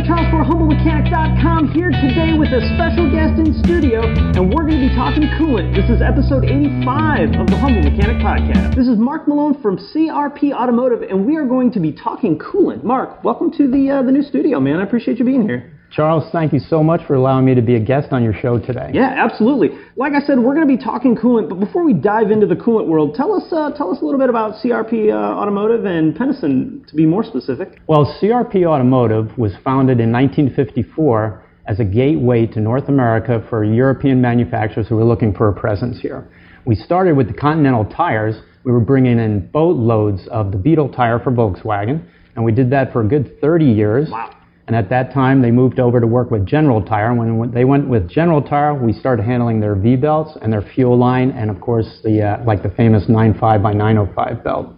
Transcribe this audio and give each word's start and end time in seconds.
Frank 0.00 0.16
Charles 0.16 0.30
for 0.30 0.44
HumbleMechanic.com 0.44 1.72
here 1.72 1.90
today 1.90 2.32
with 2.32 2.48
a 2.48 2.60
special 2.74 3.10
guest 3.12 3.36
in 3.36 3.52
studio, 3.62 4.00
and 4.00 4.48
we're 4.48 4.64
going 4.64 4.80
to 4.80 4.88
be 4.88 4.94
talking 4.94 5.24
coolant. 5.36 5.74
This 5.76 5.90
is 5.90 6.00
episode 6.00 6.44
85 6.44 7.36
of 7.36 7.46
the 7.46 7.58
Humble 7.58 7.82
Mechanic 7.82 8.16
Podcast. 8.24 8.74
This 8.74 8.88
is 8.88 8.96
Mark 8.96 9.28
Malone 9.28 9.60
from 9.60 9.76
CRP 9.76 10.52
Automotive, 10.54 11.02
and 11.02 11.26
we 11.26 11.36
are 11.36 11.44
going 11.44 11.70
to 11.72 11.80
be 11.80 11.92
talking 11.92 12.38
coolant. 12.38 12.82
Mark, 12.82 13.22
welcome 13.24 13.52
to 13.58 13.70
the 13.70 13.90
uh, 13.90 14.02
the 14.02 14.12
new 14.12 14.22
studio, 14.22 14.58
man. 14.58 14.80
I 14.80 14.84
appreciate 14.84 15.18
you 15.18 15.26
being 15.26 15.42
here. 15.42 15.79
Charles, 15.90 16.30
thank 16.30 16.52
you 16.52 16.60
so 16.60 16.84
much 16.84 17.04
for 17.06 17.14
allowing 17.14 17.44
me 17.44 17.54
to 17.56 17.62
be 17.62 17.74
a 17.74 17.80
guest 17.80 18.12
on 18.12 18.22
your 18.22 18.32
show 18.32 18.60
today. 18.60 18.90
Yeah, 18.94 19.12
absolutely. 19.16 19.70
Like 19.96 20.12
I 20.12 20.20
said, 20.24 20.38
we're 20.38 20.54
going 20.54 20.66
to 20.66 20.76
be 20.76 20.82
talking 20.82 21.16
coolant, 21.16 21.48
but 21.48 21.58
before 21.58 21.84
we 21.84 21.94
dive 21.94 22.30
into 22.30 22.46
the 22.46 22.54
coolant 22.54 22.86
world, 22.86 23.14
tell 23.16 23.34
us 23.34 23.52
uh, 23.52 23.72
tell 23.76 23.90
us 23.90 24.00
a 24.00 24.04
little 24.04 24.20
bit 24.20 24.30
about 24.30 24.54
CRP 24.62 25.12
uh, 25.12 25.16
Automotive 25.16 25.84
and 25.84 26.14
Pentosin, 26.14 26.86
to 26.86 26.94
be 26.94 27.06
more 27.06 27.24
specific. 27.24 27.80
Well, 27.88 28.16
CRP 28.22 28.64
Automotive 28.64 29.36
was 29.36 29.52
founded 29.64 29.98
in 29.98 30.12
1954 30.12 31.44
as 31.66 31.80
a 31.80 31.84
gateway 31.84 32.46
to 32.46 32.60
North 32.60 32.88
America 32.88 33.44
for 33.50 33.64
European 33.64 34.20
manufacturers 34.20 34.86
who 34.88 34.96
were 34.96 35.04
looking 35.04 35.34
for 35.34 35.48
a 35.48 35.52
presence 35.52 36.00
here. 36.00 36.28
We 36.66 36.76
started 36.76 37.16
with 37.16 37.26
the 37.26 37.34
Continental 37.34 37.84
tires. 37.84 38.36
We 38.64 38.70
were 38.70 38.80
bringing 38.80 39.18
in 39.18 39.48
boatloads 39.48 40.28
of 40.28 40.52
the 40.52 40.58
Beetle 40.58 40.90
tire 40.90 41.18
for 41.18 41.32
Volkswagen, 41.32 42.04
and 42.36 42.44
we 42.44 42.52
did 42.52 42.70
that 42.70 42.92
for 42.92 43.02
a 43.02 43.08
good 43.08 43.40
30 43.40 43.64
years. 43.64 44.08
Wow. 44.10 44.36
And 44.70 44.76
at 44.76 44.88
that 44.90 45.12
time, 45.12 45.42
they 45.42 45.50
moved 45.50 45.80
over 45.80 45.98
to 45.98 46.06
work 46.06 46.30
with 46.30 46.46
General 46.46 46.80
Tire. 46.80 47.12
When 47.12 47.50
they 47.50 47.64
went 47.64 47.88
with 47.88 48.08
General 48.08 48.40
Tire, 48.40 48.72
we 48.72 48.92
started 48.92 49.24
handling 49.24 49.58
their 49.58 49.74
V 49.74 49.96
belts 49.96 50.38
and 50.40 50.52
their 50.52 50.62
fuel 50.62 50.96
line, 50.96 51.32
and 51.32 51.50
of 51.50 51.60
course, 51.60 51.98
the 52.04 52.22
uh, 52.22 52.44
like 52.44 52.62
the 52.62 52.68
famous 52.68 53.08
95 53.08 53.64
by 53.64 53.72
905 53.72 54.44
belt. 54.44 54.72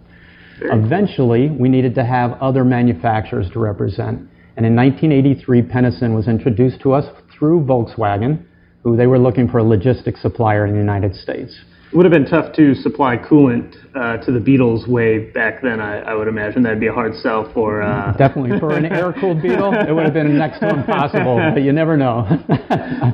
Eventually, 0.61 1.51
we 1.51 1.69
needed 1.69 1.93
to 1.93 2.03
have 2.03 2.31
other 2.41 2.65
manufacturers 2.65 3.51
to 3.51 3.59
represent. 3.59 4.17
And 4.57 4.65
in 4.65 4.75
1983, 4.75 5.61
Pentosin 5.61 6.15
was 6.15 6.27
introduced 6.27 6.81
to 6.81 6.93
us 6.93 7.05
through 7.37 7.63
Volkswagen, 7.63 8.45
who 8.81 8.97
they 8.97 9.05
were 9.05 9.19
looking 9.19 9.47
for 9.47 9.59
a 9.59 9.63
logistics 9.63 10.23
supplier 10.23 10.65
in 10.65 10.73
the 10.73 10.79
United 10.79 11.13
States. 11.15 11.55
It 11.93 11.97
would 11.97 12.05
have 12.07 12.11
been 12.11 12.25
tough 12.25 12.55
to 12.55 12.73
supply 12.73 13.17
coolant 13.17 13.75
uh, 13.93 14.17
to 14.25 14.31
the 14.31 14.39
Beetles 14.39 14.87
way 14.87 15.29
back 15.29 15.61
then. 15.61 15.79
I, 15.79 15.99
I, 15.99 16.15
would 16.15 16.27
imagine 16.27 16.63
that'd 16.63 16.79
be 16.79 16.87
a 16.87 16.91
hard 16.91 17.13
sell 17.13 17.51
for. 17.53 17.83
Uh... 17.83 18.13
Definitely 18.17 18.59
for 18.59 18.75
an 18.75 18.85
air-cooled 18.85 19.43
Beetle, 19.43 19.75
it 19.87 19.91
would 19.91 20.03
have 20.03 20.15
been 20.15 20.35
next 20.35 20.61
to 20.61 20.69
impossible. 20.69 21.39
but 21.53 21.61
you 21.61 21.71
never 21.71 21.95
know. 21.95 22.25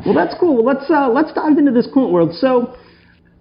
well, 0.06 0.16
that's 0.16 0.34
cool. 0.40 0.64
Well, 0.64 0.74
let's 0.74 0.90
uh, 0.90 1.10
let's 1.10 1.34
dive 1.34 1.58
into 1.58 1.74
this 1.74 1.88
coolant 1.94 2.14
world. 2.14 2.34
So, 2.36 2.78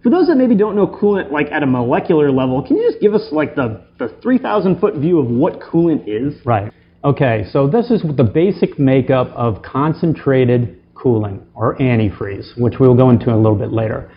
for 0.03 0.11
those 0.11 0.27
that 0.27 0.35
maybe 0.35 0.57
don't 0.57 0.75
know 0.75 0.89
coolant, 0.89 1.31
like 1.31 1.53
at 1.53 1.63
a 1.63 1.67
molecular 1.67 2.33
level, 2.33 2.61
can 2.61 2.77
you 2.77 2.91
just 2.91 3.01
give 3.01 3.15
us 3.15 3.29
like 3.31 3.55
the 3.55 3.85
the 4.01 4.09
3,000 4.21 4.81
foot 4.81 4.97
view 4.97 5.21
of 5.21 5.29
what 5.29 5.61
coolant 5.61 6.03
is? 6.09 6.45
Right. 6.45 6.73
Okay. 7.05 7.45
So 7.53 7.69
this 7.69 7.93
is 7.93 8.03
the 8.03 8.25
basic 8.25 8.77
makeup 8.77 9.29
of 9.37 9.63
concentrated 9.63 10.83
coolant 10.95 11.45
or 11.55 11.77
antifreeze, 11.77 12.59
which 12.59 12.81
we'll 12.81 12.97
go 12.97 13.11
into 13.11 13.33
a 13.33 13.37
little 13.37 13.55
bit 13.55 13.71
later. 13.71 14.11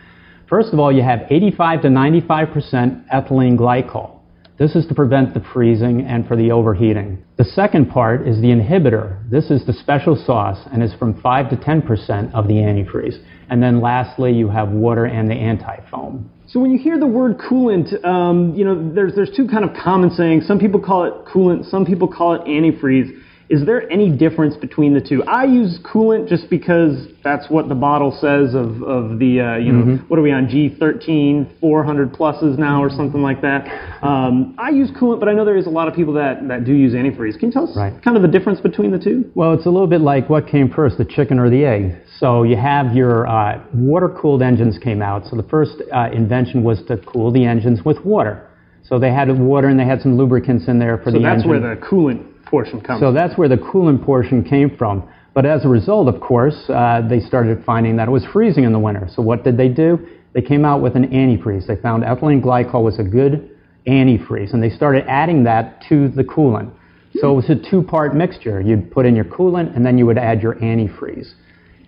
First 0.52 0.74
of 0.74 0.80
all, 0.80 0.92
you 0.92 1.02
have 1.02 1.22
85 1.30 1.84
to 1.84 1.88
95% 1.88 3.08
ethylene 3.08 3.58
glycol. 3.58 4.20
This 4.60 4.76
is 4.76 4.86
to 4.88 4.94
prevent 4.94 5.34
the 5.34 5.40
freezing 5.54 6.02
and 6.02 6.28
for 6.28 6.36
the 6.36 6.52
overheating. 6.52 7.24
The 7.38 7.46
second 7.46 7.90
part 7.90 8.28
is 8.28 8.36
the 8.42 8.50
inhibitor. 8.50 9.18
This 9.32 9.50
is 9.50 9.66
the 9.66 9.72
special 9.72 10.14
sauce 10.14 10.60
and 10.74 10.84
is 10.84 10.94
from 10.96 11.22
5 11.22 11.52
to 11.52 11.56
10% 11.56 12.34
of 12.34 12.50
the 12.50 12.56
antifreeze. 12.56 13.24
And 13.50 13.64
then 13.64 13.80
lastly, 13.80 14.34
you 14.34 14.50
have 14.50 14.72
water 14.72 15.06
and 15.06 15.30
the 15.30 15.36
anti-foam. 15.36 16.30
So 16.48 16.60
when 16.60 16.72
you 16.72 16.78
hear 16.78 17.00
the 17.00 17.08
word 17.08 17.38
coolant, 17.38 18.04
um, 18.04 18.54
you 18.54 18.66
know, 18.66 18.94
there's, 18.94 19.16
there's 19.16 19.32
two 19.34 19.48
kind 19.48 19.64
of 19.64 19.74
common 19.82 20.10
sayings. 20.12 20.48
Some 20.48 20.60
people 20.60 20.82
call 20.82 21.06
it 21.06 21.14
coolant, 21.34 21.72
some 21.72 21.86
people 21.86 22.10
call 22.10 22.34
it 22.34 22.42
antifreeze. 22.42 23.21
Is 23.52 23.66
there 23.66 23.92
any 23.92 24.10
difference 24.10 24.56
between 24.56 24.94
the 24.94 25.02
two? 25.02 25.26
I 25.26 25.44
use 25.44 25.78
coolant 25.84 26.30
just 26.30 26.50
because 26.50 27.08
that's 27.22 27.50
what 27.50 27.68
the 27.68 27.76
bottle 27.76 28.12
says 28.12 28.56
of, 28.56 28.82
of 28.82 29.20
the, 29.20 29.42
uh, 29.42 29.58
you 29.58 29.74
know, 29.74 29.84
mm-hmm. 29.84 30.08
what 30.08 30.18
are 30.18 30.22
we 30.22 30.32
on, 30.32 30.48
G13, 30.48 31.60
400 31.60 32.14
pluses 32.14 32.58
now 32.58 32.82
or 32.82 32.90
something 32.90 33.22
like 33.22 33.42
that. 33.42 33.68
Um, 34.02 34.56
I 34.58 34.70
use 34.70 34.90
coolant, 34.92 35.20
but 35.20 35.28
I 35.28 35.34
know 35.34 35.44
there 35.44 35.58
is 35.58 35.68
a 35.68 35.70
lot 35.70 35.90
of 35.90 35.94
people 35.94 36.14
that, 36.14 36.48
that 36.48 36.64
do 36.64 36.72
use 36.72 36.94
antifreeze. 36.94 37.38
Can 37.38 37.50
you 37.50 37.52
tell 37.52 37.70
us 37.70 37.76
right. 37.76 38.02
kind 38.02 38.16
of 38.16 38.24
the 38.24 38.30
difference 38.30 38.62
between 38.62 38.90
the 38.90 39.00
two? 39.00 39.30
Well, 39.36 39.52
it's 39.52 39.66
a 39.66 39.70
little 39.70 39.86
bit 39.86 40.00
like 40.00 40.30
what 40.30 40.48
came 40.48 40.72
first, 40.72 40.98
the 40.98 41.04
chicken 41.04 41.38
or 41.38 41.50
the 41.50 41.66
egg. 41.66 42.02
So 42.20 42.44
you 42.44 42.56
have 42.56 42.96
your 42.96 43.28
uh, 43.28 43.62
water-cooled 43.74 44.42
engines 44.42 44.78
came 44.82 45.02
out. 45.02 45.26
So 45.30 45.36
the 45.36 45.44
first 45.50 45.74
uh, 45.94 46.10
invention 46.14 46.64
was 46.64 46.82
to 46.88 47.00
cool 47.00 47.34
the 47.34 47.44
engines 47.44 47.82
with 47.84 48.00
water. 48.06 48.48
So 48.84 48.98
they 48.98 49.12
had 49.12 49.30
water 49.38 49.68
and 49.68 49.78
they 49.78 49.86
had 49.86 50.02
some 50.02 50.18
lubricants 50.18 50.70
in 50.70 50.80
there 50.80 50.98
for 51.00 51.12
so 51.12 51.20
the 51.20 51.26
engine. 51.26 51.42
So 51.42 51.52
that's 51.52 51.64
where 51.64 51.76
the 51.76 51.82
coolant 51.82 52.31
portion 52.52 52.82
comes. 52.82 53.00
So 53.00 53.12
that's 53.12 53.38
where 53.38 53.50
the 53.50 53.58
coolant 53.58 54.06
portion 54.06 54.44
came 54.44 54.78
from. 54.78 55.10
But 55.34 55.46
as 55.46 55.64
a 55.66 55.70
result, 55.70 56.08
of 56.14 56.22
course, 56.22 56.70
uh, 56.70 57.02
they 57.10 57.22
started 57.22 57.64
finding 57.66 57.96
that 57.96 58.10
it 58.10 58.12
was 58.12 58.26
freezing 58.34 58.66
in 58.66 58.74
the 58.74 58.80
winter. 58.80 59.08
So 59.16 59.22
what 59.24 59.44
did 59.44 59.58
they 59.58 59.70
do? 59.70 59.98
They 60.34 60.42
came 60.42 60.66
out 60.66 60.82
with 60.82 60.96
an 60.96 61.08
antifreeze. 61.08 61.66
They 61.68 61.78
found 61.78 62.04
ethylene 62.04 62.44
glycol 62.44 62.84
was 62.84 63.00
a 63.00 63.04
good 63.04 63.50
antifreeze, 63.88 64.54
and 64.54 64.62
they 64.62 64.70
started 64.70 65.06
adding 65.08 65.46
that 65.46 65.82
to 65.90 66.10
the 66.10 66.24
coolant. 66.24 66.72
So 67.20 67.32
it 67.32 67.36
was 67.36 67.50
a 67.50 67.70
two-part 67.70 68.16
mixture. 68.16 68.62
You'd 68.62 68.92
put 68.92 69.06
in 69.06 69.16
your 69.16 69.26
coolant, 69.26 69.76
and 69.76 69.86
then 69.86 69.98
you 69.98 70.06
would 70.06 70.18
add 70.18 70.42
your 70.42 70.56
antifreeze. 70.56 71.34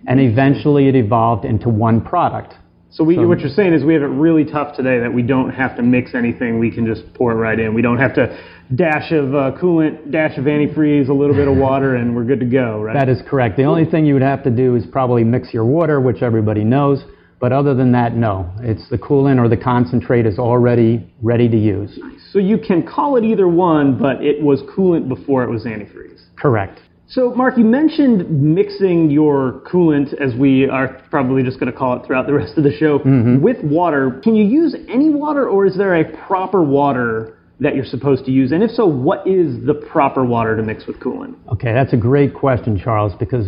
And 0.07 0.19
eventually 0.19 0.89
it 0.89 0.95
evolved 0.95 1.45
into 1.45 1.69
one 1.69 2.01
product. 2.01 2.55
So, 2.93 3.03
we, 3.03 3.15
so, 3.15 3.27
what 3.27 3.39
you're 3.39 3.49
saying 3.49 3.73
is 3.73 3.83
we 3.83 3.95
have 3.95 4.03
it 4.03 4.07
really 4.07 4.45
tough 4.45 4.75
today 4.75 4.99
that 4.99 5.11
we 5.11 5.23
don't 5.23 5.49
have 5.49 5.75
to 5.77 5.81
mix 5.81 6.13
anything. 6.13 6.59
We 6.59 6.69
can 6.69 6.85
just 6.85 7.11
pour 7.15 7.31
it 7.31 7.35
right 7.35 7.59
in. 7.59 7.73
We 7.73 7.81
don't 7.81 7.97
have 7.97 8.13
to 8.15 8.39
dash 8.75 9.11
of 9.11 9.33
uh, 9.33 9.51
coolant, 9.59 10.11
dash 10.11 10.37
of 10.37 10.45
antifreeze, 10.45 11.09
a 11.09 11.13
little 11.13 11.35
bit 11.35 11.47
of 11.47 11.57
water, 11.57 11.95
and 11.95 12.15
we're 12.15 12.23
good 12.23 12.39
to 12.41 12.45
go, 12.45 12.81
right? 12.81 12.93
That 12.93 13.09
is 13.09 13.23
correct. 13.27 13.57
The 13.57 13.63
only 13.63 13.85
thing 13.85 14.05
you 14.05 14.13
would 14.13 14.21
have 14.21 14.43
to 14.43 14.51
do 14.51 14.75
is 14.75 14.85
probably 14.85 15.23
mix 15.23 15.51
your 15.55 15.65
water, 15.65 15.99
which 15.99 16.21
everybody 16.21 16.63
knows. 16.63 17.03
But 17.39 17.51
other 17.51 17.73
than 17.73 17.91
that, 17.93 18.15
no. 18.15 18.49
It's 18.59 18.87
the 18.89 18.97
coolant 18.97 19.43
or 19.43 19.49
the 19.49 19.57
concentrate 19.57 20.27
is 20.27 20.37
already 20.37 21.11
ready 21.21 21.49
to 21.49 21.57
use. 21.57 21.99
So 22.31 22.37
you 22.37 22.59
can 22.59 22.87
call 22.87 23.17
it 23.17 23.23
either 23.23 23.47
one, 23.47 23.97
but 23.97 24.23
it 24.23 24.41
was 24.41 24.61
coolant 24.61 25.09
before 25.09 25.43
it 25.43 25.49
was 25.49 25.65
antifreeze. 25.65 26.21
Correct. 26.37 26.79
So, 27.07 27.33
Mark, 27.35 27.57
you 27.57 27.65
mentioned 27.65 28.29
mixing 28.29 29.11
your 29.11 29.61
coolant, 29.71 30.13
as 30.21 30.33
we 30.35 30.67
are 30.69 31.01
probably 31.09 31.43
just 31.43 31.59
going 31.59 31.71
to 31.71 31.77
call 31.77 31.99
it 31.99 32.07
throughout 32.07 32.27
the 32.27 32.33
rest 32.33 32.57
of 32.57 32.63
the 32.63 32.71
show, 32.71 32.99
mm-hmm. 32.99 33.41
with 33.41 33.57
water. 33.63 34.21
Can 34.23 34.35
you 34.35 34.45
use 34.45 34.75
any 34.87 35.09
water, 35.09 35.47
or 35.47 35.65
is 35.65 35.77
there 35.77 35.95
a 35.95 36.17
proper 36.25 36.63
water 36.63 37.37
that 37.59 37.75
you're 37.75 37.85
supposed 37.85 38.25
to 38.25 38.31
use? 38.31 38.51
And 38.51 38.63
if 38.63 38.71
so, 38.71 38.85
what 38.85 39.27
is 39.27 39.65
the 39.65 39.73
proper 39.73 40.23
water 40.23 40.55
to 40.55 40.63
mix 40.63 40.87
with 40.87 40.99
coolant? 40.99 41.35
Okay, 41.51 41.73
that's 41.73 41.93
a 41.93 41.97
great 41.97 42.33
question, 42.33 42.79
Charles, 42.79 43.13
because 43.19 43.47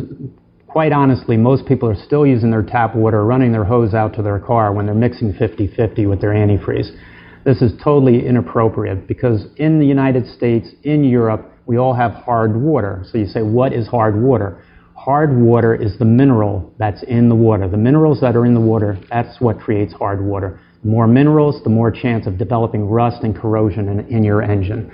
quite 0.68 0.92
honestly, 0.92 1.38
most 1.38 1.66
people 1.66 1.88
are 1.90 1.96
still 1.96 2.28
using 2.28 2.52
their 2.52 2.62
tap 2.62 2.94
water, 2.94 3.24
running 3.24 3.54
their 3.54 3.64
hose 3.64 3.94
out 3.94 4.14
to 4.16 4.22
their 4.22 4.40
car 4.40 4.74
when 4.74 4.86
they're 4.86 4.94
mixing 4.94 5.34
50 5.34 5.74
50 5.74 6.06
with 6.06 6.20
their 6.20 6.32
antifreeze. 6.32 6.92
This 7.46 7.62
is 7.62 7.72
totally 7.82 8.28
inappropriate 8.28 9.08
because 9.08 9.46
in 9.56 9.80
the 9.80 9.86
United 9.86 10.28
States, 10.28 10.68
in 10.84 11.06
Europe, 11.06 11.55
we 11.66 11.78
all 11.78 11.94
have 11.94 12.12
hard 12.12 12.56
water. 12.56 13.03
So 13.12 13.18
you 13.18 13.26
say, 13.26 13.42
what 13.42 13.74
is 13.74 13.88
hard 13.88 14.22
water? 14.22 14.64
Hard 14.96 15.36
water 15.36 15.76
is 15.76 15.98
the 15.98 16.06
mineral 16.06 16.74
that's 16.78 17.03
in 17.03 17.30
the 17.30 17.36
water. 17.36 17.68
The 17.68 17.78
minerals 17.78 18.22
that 18.22 18.36
are 18.36 18.46
in 18.46 18.53
the 18.53 18.62
water, 18.62 18.98
that's 19.09 19.40
what 19.40 19.59
creates 19.59 19.94
hard 19.94 20.24
water. 20.24 20.59
The 20.84 20.90
more 20.90 21.08
minerals, 21.08 21.64
the 21.64 21.70
more 21.70 21.92
chance 21.92 22.28
of 22.28 22.38
developing 22.38 22.86
rust 22.88 23.24
and 23.24 23.36
corrosion 23.36 23.90
in, 23.90 24.08
in 24.08 24.24
your 24.24 24.42
engine. 24.42 24.92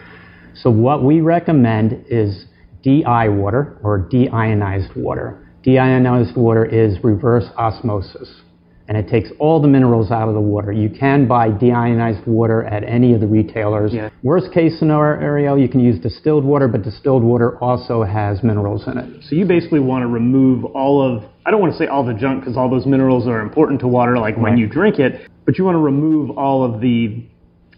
So 0.56 0.70
what 0.70 1.04
we 1.04 1.22
recommend 1.22 2.06
is 2.10 2.46
DI 2.84 3.30
water 3.30 3.78
or 3.84 4.00
deionized 4.00 4.96
water. 4.98 5.48
Deionized 5.66 6.36
water 6.36 6.66
is 6.66 6.98
reverse 7.04 7.46
osmosis 7.58 8.42
and 8.92 8.98
it 8.98 9.10
takes 9.10 9.30
all 9.40 9.62
the 9.62 9.70
minerals 9.70 10.12
out 10.12 10.28
of 10.28 10.34
the 10.34 10.42
water. 10.42 10.74
You 10.74 10.90
can 10.90 11.26
buy 11.26 11.48
deionized 11.48 12.28
water 12.28 12.66
at 12.66 12.84
any 12.84 13.14
of 13.14 13.22
the 13.22 13.26
retailers. 13.26 13.94
Yeah. 13.94 14.10
Worst 14.22 14.52
case 14.54 14.78
scenario, 14.78 15.56
you 15.56 15.70
can 15.70 15.80
use 15.80 15.98
distilled 15.98 16.44
water, 16.44 16.68
but 16.68 16.82
distilled 16.84 17.24
water 17.24 17.58
also 17.60 18.04
has 18.04 18.44
minerals 18.44 18.86
in 18.88 18.98
it. 18.98 19.24
So 19.24 19.36
you 19.36 19.46
basically 19.46 19.80
want 19.80 20.04
to 20.04 20.08
remove 20.08 20.66
all 20.66 21.02
of, 21.02 21.24
I 21.46 21.52
don't 21.52 21.62
want 21.62 21.72
to 21.72 21.80
say 21.80 21.88
all 21.88 22.06
the 22.06 22.14
junk 22.14 22.42
because 22.42 22.58
all 22.58 22.70
those 22.70 22.86
minerals 22.86 23.28
are 23.28 23.40
important 23.40 23.80
to 23.80 23.88
water, 23.88 24.18
like 24.18 24.36
when 24.36 24.58
you 24.58 24.68
drink 24.68 25.00
it, 25.00 25.30
but 25.46 25.58
you 25.58 25.64
want 25.64 25.76
to 25.76 25.80
remove 25.80 26.38
all 26.38 26.66
of 26.66 26.82
the 26.82 27.24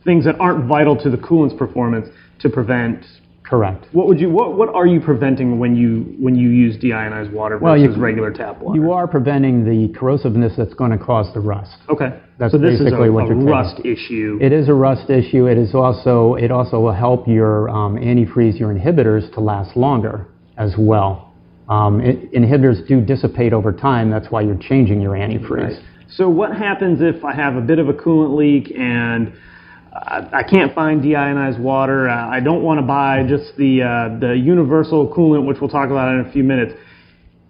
things 0.04 0.26
that 0.26 0.40
aren't 0.40 0.66
vital 0.68 0.98
to 1.04 1.12
the 1.12 1.18
coolant's 1.18 1.56
performance 1.56 2.10
to 2.40 2.50
prevent 2.50 3.06
Correct. 3.54 3.86
What 3.92 4.08
would 4.08 4.20
you 4.20 4.32
what 4.32 4.58
what 4.58 4.74
are 4.74 4.88
you 4.88 5.00
preventing 5.00 5.60
when 5.60 5.76
you 5.76 6.16
when 6.18 6.34
you 6.34 6.50
use 6.50 6.76
deionized 6.76 7.32
water 7.32 7.60
versus 7.60 7.64
well, 7.64 7.78
you, 7.78 8.02
regular 8.02 8.34
tap 8.34 8.60
water? 8.60 8.82
You 8.82 8.92
are 8.92 9.08
preventing 9.08 9.64
the 9.64 9.94
corrosiveness 9.96 10.58
that's 10.58 10.74
going 10.74 10.90
to 10.90 10.98
cause 10.98 11.32
the 11.36 11.40
rust. 11.40 11.78
Okay. 11.88 12.20
That's 12.40 12.52
so 12.52 12.58
this 12.58 12.80
basically 12.80 13.10
is 13.10 13.10
a, 13.10 13.12
what 13.12 13.26
a 13.26 13.28
you're 13.28 13.44
rust 13.44 13.80
issue. 13.86 14.40
It 14.42 14.54
is 14.54 14.70
a 14.70 14.74
rust 14.74 15.12
issue. 15.12 15.46
It 15.46 15.60
is 15.60 15.76
also 15.76 16.34
it 16.34 16.50
also 16.50 16.80
will 16.80 16.94
help 16.94 17.28
your 17.28 17.70
um, 17.70 17.96
antifreeze 17.96 18.60
your 18.60 18.74
inhibitors 18.74 19.32
to 19.36 19.40
last 19.40 19.78
longer 19.78 20.26
as 20.58 20.74
well. 20.76 21.32
Um, 21.70 22.02
it, 22.02 22.34
inhibitors 22.34 22.88
do 22.88 23.02
dissipate 23.02 23.54
over 23.54 23.72
time. 23.72 24.10
That's 24.10 24.32
why 24.32 24.42
you're 24.42 24.58
changing 24.58 25.00
your 25.00 25.12
antifreeze. 25.12 25.78
Right. 25.78 26.10
So 26.10 26.28
what 26.28 26.58
happens 26.58 27.02
if 27.02 27.24
I 27.24 27.36
have 27.36 27.56
a 27.56 27.62
bit 27.62 27.78
of 27.78 27.88
a 27.88 27.94
coolant 27.94 28.36
leak 28.36 28.74
and 28.76 29.32
I, 29.94 30.28
I 30.34 30.44
can't 30.44 30.74
find 30.74 31.02
deionized 31.02 31.60
water. 31.60 32.10
Uh, 32.10 32.28
I 32.28 32.40
don't 32.40 32.64
want 32.64 32.80
to 32.80 32.86
buy 32.86 33.24
just 33.28 33.56
the 33.58 33.84
uh, 33.84 34.20
the 34.20 34.36
universal 34.36 35.08
coolant, 35.14 35.46
which 35.46 35.58
we'll 35.62 35.70
talk 35.70 35.90
about 35.90 36.14
in 36.16 36.26
a 36.26 36.32
few 36.32 36.44
minutes. 36.44 36.74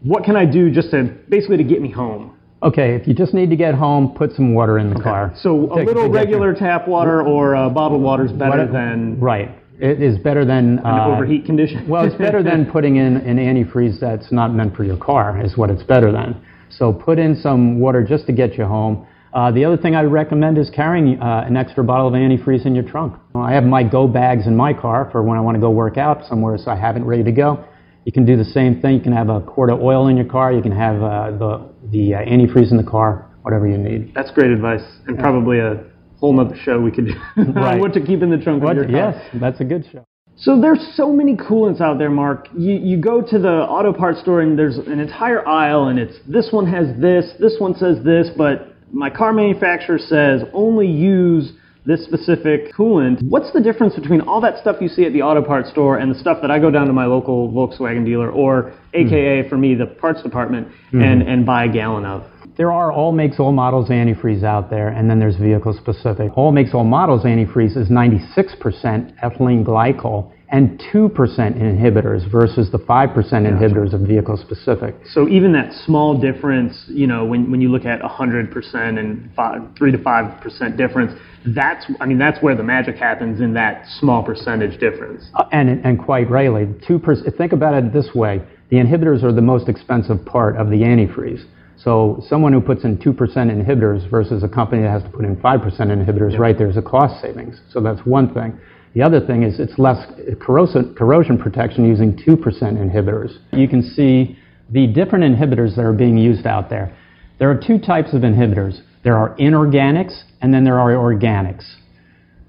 What 0.01 0.25
can 0.25 0.35
I 0.35 0.45
do 0.45 0.69
just 0.69 0.91
to 0.91 1.15
basically 1.29 1.57
to 1.57 1.63
get 1.63 1.81
me 1.81 1.89
home? 1.89 2.37
Okay, 2.61 2.95
if 2.95 3.07
you 3.07 3.13
just 3.13 3.33
need 3.33 3.49
to 3.49 3.55
get 3.55 3.75
home, 3.75 4.13
put 4.15 4.31
some 4.33 4.53
water 4.53 4.79
in 4.79 4.93
the 4.93 4.99
car. 4.99 5.33
So 5.41 5.71
a 5.73 5.83
little 5.83 6.09
regular 6.09 6.53
tap 6.53 6.87
water 6.87 7.21
or 7.21 7.55
uh, 7.55 7.69
bottled 7.69 8.01
water 8.01 8.25
is 8.25 8.31
better 8.31 8.65
What- 8.65 8.71
than 8.71 9.19
Right. 9.19 9.59
It 9.79 10.01
is 10.01 10.17
better 10.19 10.45
than 10.45 10.79
an 10.79 10.85
uh, 10.85 11.07
overheat 11.07 11.45
condition. 11.45 11.89
Well, 11.89 12.05
it's 12.05 12.15
better 12.15 12.43
than 12.43 12.65
putting 12.71 12.97
in 12.97 13.17
an 13.17 13.37
antifreeze 13.37 13.99
that's 13.99 14.31
not 14.31 14.53
meant 14.53 14.75
for 14.75 14.83
your 14.83 14.95
car, 14.97 15.43
is 15.43 15.57
what 15.57 15.69
it's 15.71 15.81
better 15.83 16.11
than. 16.11 16.41
So 16.69 16.93
put 16.93 17.19
in 17.19 17.35
some 17.35 17.79
water 17.79 18.03
just 18.03 18.27
to 18.27 18.33
get 18.33 18.55
you 18.57 18.65
home. 18.65 19.05
Uh, 19.33 19.51
the 19.51 19.65
other 19.65 19.77
thing 19.77 19.95
I 19.95 20.03
recommend 20.03 20.59
is 20.59 20.69
carrying 20.69 21.19
uh, 21.19 21.44
an 21.47 21.57
extra 21.57 21.83
bottle 21.83 22.07
of 22.07 22.13
antifreeze 22.13 22.65
in 22.68 22.75
your 22.75 22.83
trunk. 22.83 23.15
I 23.33 23.53
have 23.53 23.63
my 23.63 23.81
go 23.83 24.07
bags 24.07 24.45
in 24.45 24.56
my 24.56 24.74
car 24.74 25.09
for 25.12 25.24
when 25.24 25.38
I 25.38 25.41
want 25.41 25.56
to 25.56 25.62
go 25.62 25.71
work 25.71 25.97
out 25.97 26.24
somewhere, 26.27 26.56
so 26.57 26.69
I 26.69 26.75
have 26.75 26.97
it 26.97 27.03
ready 27.03 27.24
to 27.24 27.31
go. 27.31 27.65
You 28.06 28.12
can 28.12 28.25
do 28.25 28.38
the 28.38 28.45
same 28.45 28.80
thing. 28.80 28.95
You 28.95 29.01
can 29.01 29.13
have 29.13 29.30
a 29.30 29.41
quart 29.41 29.71
of 29.71 29.81
oil 29.81 30.07
in 30.07 30.18
your 30.18 30.27
car. 30.27 30.53
You 30.53 30.62
can 30.62 30.71
have 30.74 31.01
uh, 31.01 31.31
the, 31.31 31.69
the 31.91 32.13
uh, 32.15 32.19
antifreeze 32.19 32.69
in 32.69 32.77
the 32.77 32.83
car, 32.83 33.27
whatever 33.41 33.68
you 33.68 33.77
need. 33.77 34.13
That's 34.13 34.30
great 34.30 34.51
advice, 34.51 34.83
and 35.07 35.18
probably 35.18 35.57
a 35.59 35.83
whole 36.19 36.33
nother 36.33 36.56
show 36.63 36.79
we 36.79 36.91
could 36.91 37.07
do 37.07 37.13
Right. 37.56 37.79
what 37.79 37.94
to 37.94 38.01
keep 38.06 38.21
in 38.21 38.29
the 38.29 38.38
trunk 38.38 38.62
What? 38.62 38.77
of 38.77 38.89
your 38.89 39.00
car. 39.00 39.13
Yes, 39.19 39.29
that's 39.41 39.59
a 39.62 39.65
good 39.65 39.86
show. 39.91 40.06
So 40.36 40.59
there's 40.59 40.86
so 40.95 41.12
many 41.12 41.36
coolants 41.36 41.79
out 41.81 41.97
there, 41.97 42.09
Mark. 42.09 42.50
You, 42.57 42.74
you 42.74 42.97
go 42.97 43.21
to 43.21 43.39
the 43.39 43.50
auto 43.50 43.94
parts 43.94 44.19
store 44.19 44.41
and 44.41 44.57
there's 44.59 44.77
an 44.77 45.00
entire 45.00 45.47
aisle, 45.47 45.88
and 45.88 45.97
it's 45.97 46.15
this 46.27 46.50
one 46.51 46.68
has 46.68 46.88
this, 47.00 47.31
this 47.39 47.56
one 47.59 47.75
says 47.75 48.03
this, 48.03 48.29
but 48.36 48.72
my 48.93 49.09
car 49.09 49.33
manufacturer 49.33 49.97
says 49.97 50.43
only 50.53 50.87
use 50.87 51.51
this 51.85 52.05
specific 52.05 52.73
coolant. 52.73 53.21
What's 53.23 53.51
the 53.51 53.59
difference 53.59 53.95
between 53.95 54.21
all 54.21 54.39
that 54.41 54.59
stuff 54.59 54.77
you 54.79 54.87
see 54.87 55.03
at 55.03 55.11
the 55.11 55.21
auto 55.21 55.41
parts 55.41 55.69
store 55.69 55.97
and 55.97 56.13
the 56.13 56.19
stuff 56.19 56.37
that 56.41 56.49
I 56.49 56.59
go 56.59 56.71
down 56.71 56.87
to 56.87 56.93
my 56.93 57.05
local 57.05 57.51
Volkswagen 57.51 58.05
dealer, 58.05 58.31
or 58.31 58.71
hmm. 58.93 59.07
AKA 59.07 59.49
for 59.49 59.57
me, 59.57 59.75
the 59.75 59.87
parts 59.87 60.21
department, 60.23 60.69
hmm. 60.91 61.01
and, 61.01 61.23
and 61.23 61.45
buy 61.45 61.65
a 61.65 61.71
gallon 61.71 62.05
of? 62.05 62.23
There 62.55 62.71
are 62.71 62.91
all 62.91 63.11
makes, 63.11 63.39
all 63.39 63.51
models 63.51 63.89
antifreeze 63.89 64.43
out 64.43 64.69
there, 64.69 64.89
and 64.89 65.09
then 65.09 65.19
there's 65.19 65.35
vehicle 65.37 65.73
specific. 65.73 66.37
All 66.37 66.51
makes, 66.51 66.73
all 66.73 66.83
models 66.83 67.23
antifreeze 67.23 67.75
is 67.75 67.89
96% 67.89 69.19
ethylene 69.19 69.65
glycol 69.65 70.31
and 70.53 70.79
2% 70.94 71.09
inhibitors 71.11 72.31
versus 72.31 72.69
the 72.71 72.77
5% 72.77 73.15
inhibitors 73.15 73.91
of 73.91 74.01
vehicle 74.01 74.38
specific. 74.38 74.94
So 75.11 75.27
even 75.27 75.51
that 75.53 75.73
small 75.83 76.15
difference, 76.15 76.85
you 76.88 77.07
know, 77.07 77.25
when, 77.25 77.50
when 77.50 77.59
you 77.59 77.69
look 77.69 77.85
at 77.85 78.01
100% 78.01 79.00
and 79.00 79.31
five, 79.35 79.63
3 79.75 79.91
to 79.91 79.97
5% 79.97 80.77
difference, 80.77 81.19
that's, 81.47 81.88
I 82.00 82.05
mean, 82.05 82.19
that's 82.19 82.41
where 82.44 82.55
the 82.55 82.61
magic 82.61 82.97
happens 82.97 83.41
in 83.41 83.55
that 83.55 83.88
small 84.00 84.23
percentage 84.23 84.79
difference. 84.79 85.25
Uh, 85.33 85.45
And, 85.51 85.83
and 85.83 85.97
quite 85.97 86.29
rightly, 86.29 86.65
2%, 86.88 87.35
think 87.35 87.51
about 87.51 87.73
it 87.73 87.91
this 87.91 88.13
way 88.13 88.44
the 88.69 88.77
inhibitors 88.77 89.23
are 89.23 89.33
the 89.33 89.41
most 89.41 89.69
expensive 89.69 90.23
part 90.25 90.55
of 90.57 90.69
the 90.69 90.77
antifreeze. 90.77 91.44
So 91.77 92.23
someone 92.29 92.53
who 92.53 92.61
puts 92.61 92.83
in 92.83 92.97
2% 92.97 93.15
inhibitors 93.17 94.09
versus 94.09 94.44
a 94.44 94.47
company 94.47 94.83
that 94.83 94.89
has 94.89 95.03
to 95.03 95.09
put 95.09 95.25
in 95.25 95.35
5% 95.35 95.79
inhibitors, 95.79 96.38
right, 96.38 96.57
there's 96.57 96.77
a 96.77 96.81
cost 96.81 97.21
savings. 97.21 97.59
So 97.71 97.81
that's 97.81 98.05
one 98.05 98.33
thing. 98.33 98.57
The 98.93 99.01
other 99.01 99.19
thing 99.19 99.43
is 99.43 99.59
it's 99.59 99.77
less 99.79 100.05
corrosion, 100.39 101.37
protection 101.37 101.85
using 101.85 102.15
2% 102.15 102.37
inhibitors. 102.37 103.37
You 103.51 103.67
can 103.67 103.81
see 103.81 104.37
the 104.69 104.87
different 104.87 105.23
inhibitors 105.23 105.75
that 105.75 105.83
are 105.83 105.93
being 105.93 106.17
used 106.17 106.45
out 106.45 106.69
there. 106.69 106.95
There 107.39 107.49
are 107.49 107.59
two 107.59 107.79
types 107.79 108.13
of 108.13 108.21
inhibitors. 108.21 108.81
There 109.03 109.17
are 109.17 109.35
inorganics 109.37 110.23
and 110.41 110.53
then 110.53 110.63
there 110.63 110.79
are 110.79 110.91
organics. 110.91 111.65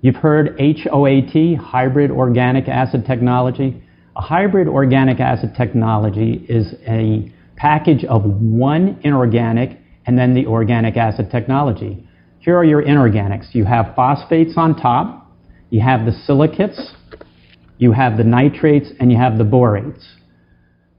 You've 0.03 0.17
heard 0.17 0.59
HOAT, 0.61 1.57
hybrid 1.57 2.11
organic 2.11 2.69
acid 2.69 3.05
technology. 3.07 3.83
A 4.17 4.21
hybrid 4.21 4.69
organic 4.69 5.21
acid 5.21 5.55
technology 5.57 6.45
is 6.49 6.75
a 6.87 7.33
package 7.57 8.05
of 8.05 8.23
one 8.25 9.01
inorganic 9.03 9.79
and 10.07 10.19
then 10.19 10.35
the 10.35 10.47
organic 10.47 10.99
acid 10.99 11.31
technology. 11.31 12.07
Here 12.41 12.57
are 12.57 12.65
your 12.65 12.83
inorganics. 12.83 13.55
You 13.55 13.65
have 13.65 13.95
phosphates 13.97 14.53
on 14.59 14.77
top, 14.77 15.24
you 15.75 15.81
have 15.81 16.07
the 16.07 16.13
silicates, 16.13 16.93
you 17.79 17.91
have 17.91 18.17
the 18.17 18.23
nitrates, 18.23 18.91
and 19.01 19.11
you 19.11 19.19
have 19.19 19.39
the 19.39 19.45
borates. 19.45 20.05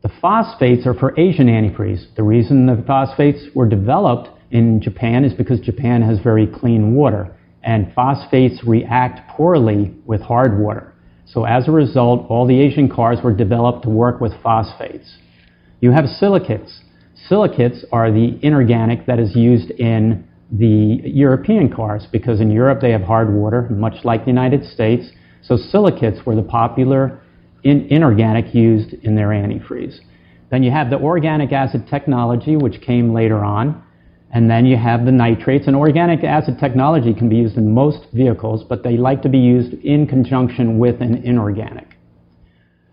The 0.04 0.12
phosphates 0.22 0.86
are 0.86 0.94
for 0.94 1.18
Asian 1.18 1.48
antifreeze. 1.48 2.14
The 2.18 2.24
reason 2.24 2.66
the 2.66 2.84
phosphates 2.86 3.40
were 3.56 3.70
developed 3.70 4.28
in 4.52 4.82
Japan 4.82 5.24
is 5.24 5.34
because 5.34 5.62
Japan 5.62 6.02
has 6.02 6.20
very 6.20 6.46
clean 6.46 6.94
water, 6.94 7.34
and 7.64 7.94
phosphates 7.94 8.66
react 8.68 9.30
poorly 9.30 9.96
with 10.06 10.20
hard 10.20 10.60
water. 10.60 10.94
So 11.26 11.46
as 11.46 11.70
a 11.70 11.72
result, 11.72 12.30
all 12.30 12.46
the 12.46 12.60
Asian 12.60 12.90
cars 12.90 13.20
were 13.24 13.34
developed 13.34 13.84
to 13.84 13.90
work 13.90 14.20
with 14.20 14.34
phosphates. 14.44 15.10
You 15.80 15.92
have 15.92 16.06
silicates. 16.20 16.82
Silicates 17.30 17.86
are 17.94 18.12
the 18.12 18.38
inorganic 18.42 19.06
that 19.06 19.20
is 19.20 19.34
used 19.38 19.72
in 19.72 20.28
the 20.52 21.02
European 21.04 21.74
cars 21.74 22.08
because 22.12 22.40
in 22.40 22.52
Europe 22.52 22.82
they 22.82 22.92
have 22.92 23.02
hard 23.02 23.34
water, 23.34 23.68
much 23.70 24.06
like 24.06 24.22
the 24.26 24.32
United 24.32 24.66
States. 24.66 25.12
So 25.42 25.58
silicates 25.58 26.26
were 26.26 26.36
the 26.36 26.44
popular 26.44 27.22
in, 27.64 27.88
inorganic 27.90 28.54
used 28.54 28.94
in 28.94 29.16
their 29.16 29.30
antifreeze. 29.30 30.00
Then 30.52 30.64
you 30.64 30.72
have 30.72 30.90
the 30.90 30.98
organic 30.98 31.52
acid 31.52 31.88
technology, 31.90 32.56
which 32.56 32.82
came 32.82 33.14
later 33.14 33.44
on. 33.44 33.84
And 34.32 34.50
then 34.50 34.66
you 34.66 34.76
have 34.76 35.06
the 35.06 35.12
nitrates. 35.12 35.68
And 35.68 35.76
organic 35.76 36.24
acid 36.24 36.58
technology 36.60 37.14
can 37.14 37.30
be 37.30 37.38
used 37.38 37.58
in 37.58 37.74
most 37.74 38.08
vehicles, 38.14 38.64
but 38.68 38.84
they 38.84 38.98
like 38.98 39.22
to 39.22 39.30
be 39.30 39.38
used 39.38 39.74
in 39.74 40.08
conjunction 40.08 40.78
with 40.78 41.02
an 41.02 41.24
inorganic. 41.24 41.96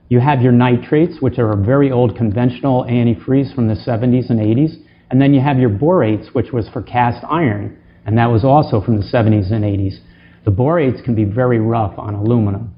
You 0.09 0.21
have 0.21 0.41
your 0.41 0.53
nitrates, 0.53 1.21
which 1.21 1.39
are 1.39 1.53
a 1.53 1.57
very 1.57 1.91
old 1.91 2.17
conventional 2.17 2.85
antifreeze 2.85 3.55
from 3.55 3.67
the 3.67 3.75
70s 3.75 4.31
and 4.31 4.39
80s. 4.39 4.77
And 5.13 5.21
then 5.21 5.35
you 5.35 5.43
have 5.43 5.59
your 5.59 5.69
borates, 5.69 6.35
which 6.35 6.53
was 6.53 6.71
for 6.71 6.81
cast 6.81 7.23
iron, 7.29 7.79
and 8.07 8.17
that 8.17 8.31
was 8.31 8.45
also 8.45 8.81
from 8.81 8.97
the 8.97 9.05
70s 9.05 9.53
and 9.53 9.63
80s. 9.63 9.99
The 10.47 10.51
borates 10.51 11.05
can 11.05 11.15
be 11.15 11.25
very 11.25 11.61
rough 11.61 11.99
on 11.99 12.15
aluminum. 12.15 12.75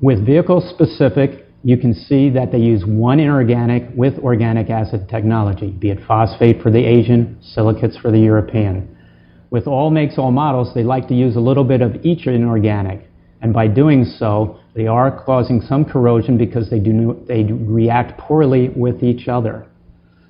With 0.00 0.24
vehicle 0.24 0.62
specific, 0.74 1.44
you 1.62 1.76
can 1.76 1.92
see 1.92 2.30
that 2.30 2.52
they 2.52 2.58
use 2.58 2.84
one 2.86 3.20
inorganic 3.20 3.90
with 3.94 4.18
organic 4.20 4.70
acid 4.70 5.10
technology, 5.10 5.70
be 5.70 5.90
it 5.90 5.98
phosphate 6.08 6.62
for 6.62 6.70
the 6.70 6.82
Asian, 6.82 7.38
silicates 7.42 7.98
for 7.98 8.10
the 8.10 8.18
European. 8.18 8.96
With 9.50 9.66
all 9.66 9.90
makes, 9.90 10.16
all 10.16 10.30
models, 10.30 10.72
they 10.74 10.84
like 10.84 11.06
to 11.08 11.14
use 11.14 11.36
a 11.36 11.40
little 11.40 11.64
bit 11.64 11.82
of 11.82 12.02
each 12.02 12.26
inorganic. 12.26 13.06
And 13.42 13.52
by 13.52 13.68
doing 13.68 14.06
so, 14.06 14.58
they 14.74 14.86
are 14.86 15.22
causing 15.22 15.60
some 15.60 15.84
corrosion 15.84 16.38
because 16.38 16.70
they, 16.70 16.80
do, 16.80 17.22
they 17.28 17.44
react 17.44 18.18
poorly 18.18 18.70
with 18.70 19.02
each 19.02 19.28
other. 19.28 19.66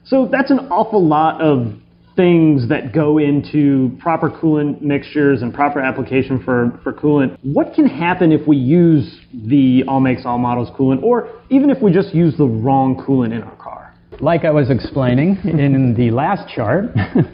So 0.05 0.29
that's 0.31 0.50
an 0.50 0.61
awful 0.71 1.07
lot 1.07 1.40
of 1.40 1.75
things 2.19 2.69
that 2.69 2.93
go 2.93 3.19
into 3.19 3.97
proper 4.00 4.28
coolant 4.28 4.83
mixtures 4.83 5.40
and 5.40 5.55
proper 5.55 5.78
application 5.78 6.43
for, 6.43 6.78
for 6.83 6.93
coolant. 6.93 7.38
What 7.45 7.75
can 7.75 7.87
happen 7.87 8.33
if 8.33 8.47
we 8.47 8.57
use 8.57 9.21
the 9.33 9.85
all 9.87 10.00
makes 10.00 10.23
all 10.25 10.37
models 10.37 10.69
coolant, 10.76 11.05
or 11.05 11.28
even 11.49 11.71
if 11.71 11.81
we 11.81 11.93
just 11.93 12.12
use 12.12 12.37
the 12.37 12.45
wrong 12.45 12.97
coolant 13.07 13.33
in 13.33 13.43
our 13.43 13.55
car? 13.57 13.95
Like 14.21 14.45
I 14.45 14.50
was 14.50 14.69
explaining 14.69 15.37
in 15.45 15.95
the 15.97 16.11
last 16.11 16.52
chart, 16.52 16.87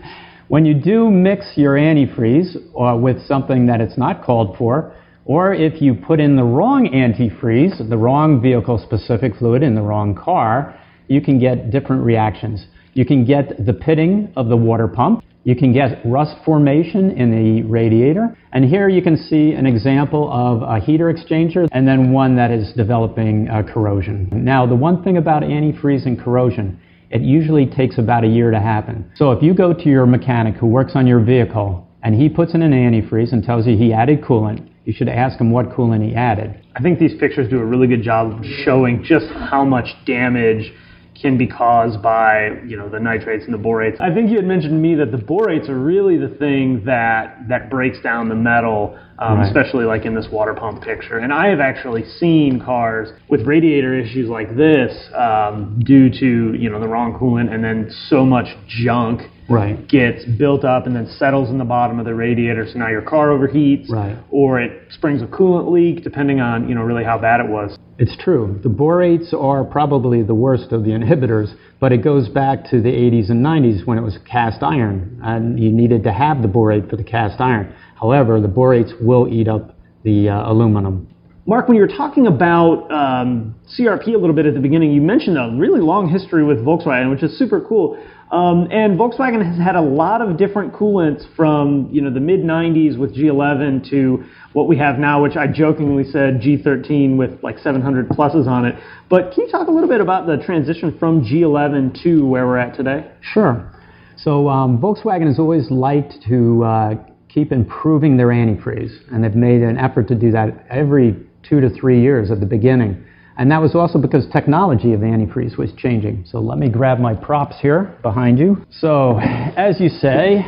when 0.49 0.67
you 0.67 0.75
do 0.75 1.11
mix 1.11 1.53
your 1.57 1.77
antifreeze 1.77 2.55
uh, 2.79 2.95
with 2.95 3.25
something 3.27 3.67
that 3.67 3.81
it's 3.81 3.97
not 3.97 4.23
called 4.23 4.59
for, 4.59 4.95
or 5.25 5.55
if 5.55 5.81
you 5.81 5.95
put 5.95 6.21
in 6.21 6.37
the 6.37 6.45
wrong 6.45 6.87
antifreeze, 6.89 7.89
the 7.89 7.97
wrong 7.97 8.43
vehicle 8.43 8.79
specific 8.79 9.35
fluid 9.37 9.63
in 9.63 9.75
the 9.75 9.81
wrong 9.81 10.15
car, 10.15 10.79
you 11.09 11.21
can 11.21 11.39
get 11.39 11.71
different 11.71 12.03
reactions. 12.03 12.67
You 12.95 13.05
can 13.05 13.25
get 13.25 13.65
the 13.65 13.73
pitting 13.73 14.33
of 14.37 14.49
the 14.49 14.57
water 14.57 14.89
pump. 14.89 15.25
You 15.43 15.55
can 15.55 15.73
get 15.75 16.01
rust 16.07 16.37
formation 16.45 17.11
in 17.11 17.31
the 17.31 17.63
radiator. 17.69 18.37
And 18.53 18.65
here 18.65 18.89
you 18.89 19.03
can 19.03 19.17
see 19.17 19.53
an 19.53 19.67
example 19.67 20.33
of 20.33 20.63
a 20.63 20.81
heater 20.81 21.13
exchanger 21.13 21.69
and 21.73 21.87
then 21.87 22.13
one 22.13 22.35
that 22.37 22.51
is 22.51 22.73
developing 22.73 23.49
uh, 23.51 23.63
corrosion. 23.63 24.31
Now, 24.33 24.67
the 24.67 24.75
one 24.75 25.03
thing 25.03 25.19
about 25.19 25.43
antifreeze 25.43 26.07
and 26.07 26.19
corrosion, 26.19 26.81
it 27.11 27.21
usually 27.21 27.67
takes 27.67 27.99
about 27.99 28.25
a 28.25 28.29
year 28.29 28.51
to 28.51 28.61
happen. 28.61 29.11
So 29.17 29.33
if 29.33 29.43
you 29.43 29.55
go 29.55 29.75
to 29.75 29.89
your 29.89 30.07
mechanic 30.07 30.55
who 30.55 30.67
works 30.67 30.93
on 30.95 31.07
your 31.07 31.21
vehicle 31.23 31.87
and 32.03 32.15
he 32.15 32.29
puts 32.31 32.55
in 32.55 32.63
an 32.63 32.73
antifreeze 32.73 33.33
and 33.33 33.45
tells 33.45 33.67
you 33.67 33.77
he 33.77 33.93
added 33.93 34.23
coolant, 34.23 34.67
you 34.85 34.93
should 34.93 35.09
ask 35.09 35.41
him 35.41 35.51
what 35.51 35.71
coolant 35.71 36.07
he 36.07 36.15
added. 36.15 36.59
I 36.75 36.81
think 36.81 36.99
these 36.99 37.15
pictures 37.19 37.51
do 37.51 37.59
a 37.59 37.65
really 37.65 37.87
good 37.87 38.03
job 38.03 38.33
of 38.33 38.45
showing 38.65 39.03
just 39.03 39.27
how 39.27 39.65
much 39.65 39.89
damage 40.07 40.73
can 41.21 41.39
be 41.39 41.47
caused 41.47 42.03
by 42.03 42.51
you 42.67 42.77
know 42.77 42.89
the 42.89 42.99
nitrates 42.99 43.45
and 43.45 43.55
the 43.55 43.59
borates. 43.59 44.01
I 44.01 44.13
think 44.13 44.31
you 44.31 44.37
had 44.37 44.47
mentioned 44.47 44.73
to 44.73 44.79
me 44.79 44.95
that 44.97 45.13
the 45.13 45.19
borates 45.19 45.69
are 45.69 45.79
really 45.79 46.17
the 46.17 46.35
thing 46.39 46.85
that 46.85 47.49
that 47.49 47.71
breaks 47.71 48.01
down 48.01 48.29
the 48.29 48.35
metal, 48.35 48.99
um, 49.19 49.39
right. 49.39 49.47
especially 49.47 49.85
like 49.85 50.05
in 50.05 50.15
this 50.15 50.27
water 50.31 50.55
pump 50.55 50.83
picture. 50.83 51.19
And 51.19 51.33
I 51.33 51.49
have 51.49 51.61
actually 51.61 52.05
seen 52.19 52.61
cars 52.61 53.11
with 53.29 53.47
radiator 53.47 53.99
issues 53.99 54.29
like 54.29 54.57
this 54.57 54.93
um, 55.15 55.81
due 55.85 56.11
to 56.11 56.55
you 56.59 56.71
know 56.71 56.81
the 56.81 56.89
wrong 56.89 57.19
coolant 57.19 57.53
and 57.55 57.63
then 57.63 57.91
so 58.09 58.25
much 58.25 58.49
junk 58.67 59.23
right. 59.49 59.89
gets 59.89 60.25
built 60.25 60.65
up 60.65 60.87
and 60.87 60.95
then 60.95 61.07
settles 61.19 61.51
in 61.51 61.59
the 61.59 61.65
bottom 61.65 61.99
of 61.99 62.05
the 62.05 62.15
radiator. 62.15 62.67
So 62.71 62.79
now 62.79 62.89
your 62.89 63.03
car 63.03 63.29
overheats, 63.29 63.89
right. 63.91 64.17
or 64.31 64.61
it 64.61 64.93
springs 64.93 65.23
a 65.23 65.27
coolant 65.27 65.71
leak, 65.71 66.03
depending 66.05 66.41
on 66.41 66.69
you 66.69 66.75
know 66.75 66.83
really 66.83 67.05
how 67.05 67.19
bad 67.19 67.41
it 67.41 67.49
was. 67.49 67.79
It's 67.99 68.17
true. 68.23 68.59
The 68.63 68.69
borates 68.69 69.33
are 69.33 69.63
probably 69.65 70.23
the 70.23 70.35
worst 70.35 70.73
of 70.73 70.85
the 70.85 70.91
inhibitors, 70.91 71.55
but 71.79 71.93
it 71.93 72.03
goes 72.03 72.29
back 72.29 72.65
to 72.71 72.81
the 72.81 72.89
80s 72.89 73.31
and 73.31 73.45
90s 73.45 73.87
when 73.87 73.99
it 73.99 74.03
was 74.03 74.19
cast 74.31 74.63
iron, 74.63 75.21
and 75.23 75.61
you 75.61 75.71
needed 75.71 76.03
to 76.05 76.13
have 76.13 76.43
the 76.43 76.49
borate 76.49 76.91
for 76.91 76.97
the 76.97 77.05
cast 77.05 77.41
iron. 77.41 77.73
However, 78.01 78.41
the 78.41 78.49
borates 78.49 78.93
will 79.01 79.29
eat 79.33 79.47
up 79.47 79.77
the 80.03 80.29
uh, 80.29 80.51
aluminum. 80.51 81.09
Mark, 81.47 81.69
when 81.69 81.77
you 81.77 81.83
were 81.83 81.89
talking 81.89 82.27
about 82.27 82.91
um, 82.91 83.55
CRP 83.79 84.09
a 84.15 84.19
little 84.19 84.35
bit 84.35 84.47
at 84.47 84.55
the 84.55 84.61
beginning, 84.61 84.93
you 84.93 85.03
mentioned 85.03 85.37
a 85.37 85.55
really 85.59 85.81
long 85.81 86.09
history 86.09 86.43
with 86.43 86.59
Volkswagen, 86.65 87.11
which 87.11 87.23
is 87.23 87.39
super 87.39 87.61
cool. 87.61 88.03
Um, 88.31 88.69
and 88.71 88.99
Volkswagen 88.99 89.45
has 89.45 89.59
had 89.59 89.77
a 89.77 89.81
lot 89.81 90.21
of 90.21 90.37
different 90.37 90.73
coolants 90.73 91.25
from 91.37 91.89
you 91.93 92.01
know 92.01 92.13
the 92.13 92.21
mid 92.21 92.41
90s 92.41 92.99
with 92.99 93.15
G11 93.15 93.89
to 93.91 94.25
what 94.53 94.69
we 94.69 94.77
have 94.79 94.99
now, 94.99 95.23
which 95.23 95.37
I 95.37 95.47
jokingly 95.47 96.05
said 96.05 96.41
G13 96.41 97.17
with 97.17 97.43
like 97.43 97.59
700 97.59 98.09
pluses 98.09 98.47
on 98.47 98.65
it. 98.65 98.77
But 99.11 99.33
can 99.33 99.45
you 99.45 99.51
talk 99.51 99.69
a 99.69 99.71
little 99.71 99.89
bit 99.89 100.01
about 100.01 100.27
the 100.27 100.37
transition 100.39 100.97
from 100.99 101.23
G11 101.25 102.03
to 102.03 102.27
where 102.27 102.47
we're 102.47 102.59
at 102.59 102.77
today? 102.77 103.11
Sure. 103.21 103.71
So 104.17 104.49
um, 104.49 104.79
Volkswagen 104.79 105.27
has 105.27 105.39
always 105.39 105.71
liked 105.71 106.15
to 106.29 106.65
uh, 106.65 106.95
keep 107.29 107.53
improving 107.53 108.17
their 108.17 108.29
antifreeze, 108.29 108.97
and 109.13 109.23
they've 109.23 109.35
made 109.35 109.61
an 109.63 109.77
effort 109.77 110.09
to 110.09 110.15
do 110.15 110.31
that 110.33 110.65
every 110.71 111.17
two 111.43 111.61
to 111.61 111.69
three 111.69 112.01
years 112.01 112.31
at 112.31 112.41
the 112.41 112.47
beginning. 112.47 113.05
And 113.37 113.51
that 113.51 113.61
was 113.61 113.75
also 113.75 113.99
because 113.99 114.27
technology 114.33 114.93
of 114.93 115.01
antifreeze 115.01 115.59
was 115.59 115.73
changing. 115.77 116.25
So 116.27 116.39
let 116.39 116.59
me 116.59 116.69
grab 116.69 117.01
my 117.01 117.15
props 117.15 117.57
here 117.61 117.99
behind 118.03 118.39
you. 118.39 118.65
So, 118.71 119.19
as 119.19 119.81
you 119.81 119.89
say, 119.89 120.45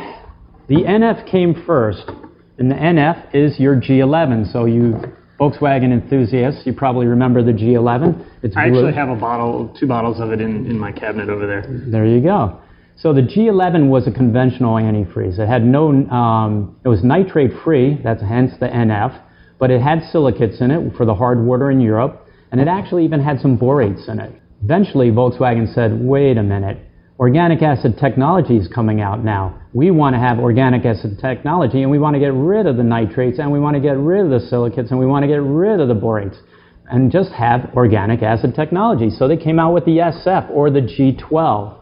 the 0.67 0.83
NF 0.83 1.29
came 1.29 1.63
first, 1.65 2.09
and 2.57 2.71
the 2.71 2.75
NF 2.75 3.35
is 3.35 3.59
your 3.59 3.75
G11. 3.75 4.51
So 4.53 4.65
you 4.65 5.01
Volkswagen 5.39 5.93
enthusiasts, 5.93 6.65
you 6.65 6.73
probably 6.73 7.05
remember 7.05 7.43
the 7.43 7.51
G11. 7.51 8.25
It's 8.41 8.57
I 8.57 8.65
actually 8.65 8.93
have 8.93 9.09
a 9.09 9.15
bottle, 9.15 9.73
two 9.79 9.85
bottles 9.85 10.19
of 10.19 10.31
it 10.31 10.41
in, 10.41 10.65
in 10.65 10.79
my 10.79 10.91
cabinet 10.91 11.29
over 11.29 11.45
there. 11.45 11.63
There 11.67 12.07
you 12.07 12.21
go. 12.21 12.59
So 12.95 13.13
the 13.13 13.21
G11 13.21 13.89
was 13.89 14.07
a 14.07 14.11
conventional 14.11 14.75
antifreeze. 14.75 15.37
It 15.37 15.47
had 15.47 15.63
no, 15.63 15.89
um, 16.09 16.75
it 16.83 16.87
was 16.87 17.03
nitrate 17.03 17.51
free. 17.63 17.99
That's 18.03 18.21
hence 18.21 18.53
the 18.59 18.65
NF, 18.65 19.21
but 19.59 19.69
it 19.69 19.79
had 19.79 20.01
silicates 20.11 20.59
in 20.61 20.71
it 20.71 20.95
for 20.95 21.05
the 21.05 21.13
hard 21.13 21.39
water 21.39 21.69
in 21.69 21.79
Europe 21.81 22.26
and 22.51 22.61
it 22.61 22.67
actually 22.67 23.05
even 23.05 23.21
had 23.21 23.39
some 23.39 23.57
borates 23.57 24.07
in 24.07 24.19
it. 24.19 24.33
Eventually, 24.63 25.11
Volkswagen 25.11 25.73
said, 25.73 25.99
wait 26.01 26.37
a 26.37 26.43
minute, 26.43 26.79
organic 27.19 27.61
acid 27.61 27.97
technology 27.99 28.57
is 28.57 28.67
coming 28.67 29.01
out 29.01 29.23
now. 29.23 29.59
We 29.73 29.91
want 29.91 30.15
to 30.15 30.19
have 30.19 30.39
organic 30.39 30.85
acid 30.85 31.19
technology, 31.19 31.81
and 31.81 31.91
we 31.91 31.99
want 31.99 32.15
to 32.15 32.19
get 32.19 32.33
rid 32.33 32.65
of 32.65 32.77
the 32.77 32.83
nitrates, 32.83 33.39
and 33.39 33.51
we 33.51 33.59
want 33.59 33.75
to 33.75 33.81
get 33.81 33.97
rid 33.97 34.25
of 34.25 34.31
the 34.31 34.39
silicates, 34.47 34.91
and 34.91 34.99
we 34.99 35.05
want 35.05 35.23
to 35.23 35.27
get 35.27 35.41
rid 35.41 35.79
of 35.79 35.87
the 35.87 35.95
borates, 35.95 36.37
and 36.89 37.11
just 37.11 37.31
have 37.31 37.71
organic 37.75 38.23
acid 38.23 38.55
technology. 38.55 39.09
So 39.09 39.27
they 39.27 39.37
came 39.37 39.59
out 39.59 39.73
with 39.73 39.85
the 39.85 39.97
SF, 39.97 40.49
or 40.49 40.69
the 40.69 40.81
G12. 40.81 41.77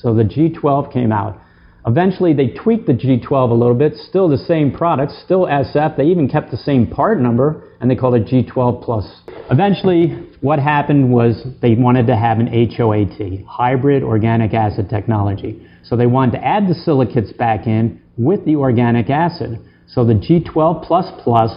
So 0.00 0.14
the 0.14 0.24
G12 0.24 0.92
came 0.92 1.10
out. 1.10 1.40
Eventually, 1.86 2.32
they 2.32 2.48
tweaked 2.48 2.86
the 2.86 2.92
G12 2.92 3.50
a 3.50 3.54
little 3.54 3.74
bit, 3.74 3.94
still 3.94 4.28
the 4.28 4.38
same 4.38 4.72
product, 4.72 5.12
still 5.24 5.46
SF. 5.46 5.96
They 5.96 6.06
even 6.06 6.28
kept 6.28 6.50
the 6.50 6.56
same 6.56 6.88
part 6.88 7.20
number, 7.20 7.62
and 7.80 7.88
they 7.88 7.94
called 7.94 8.16
it 8.16 8.26
G12 8.26 8.82
Plus. 8.82 9.22
Eventually, 9.52 10.08
what 10.40 10.58
happened 10.58 11.12
was 11.12 11.46
they 11.62 11.74
wanted 11.74 12.08
to 12.08 12.16
have 12.16 12.40
an 12.40 12.48
HOAT, 12.48 13.44
hybrid 13.46 14.02
organic 14.02 14.52
acid 14.52 14.90
technology. 14.90 15.64
So 15.84 15.96
they 15.96 16.06
wanted 16.06 16.32
to 16.32 16.44
add 16.44 16.66
the 16.66 16.74
silicates 16.74 17.32
back 17.32 17.68
in 17.68 18.02
with 18.16 18.44
the 18.44 18.56
organic 18.56 19.08
acid. 19.08 19.60
So 19.86 20.04
the 20.04 20.14
G12 20.14 20.84
Plus 20.84 21.06
Plus 21.22 21.52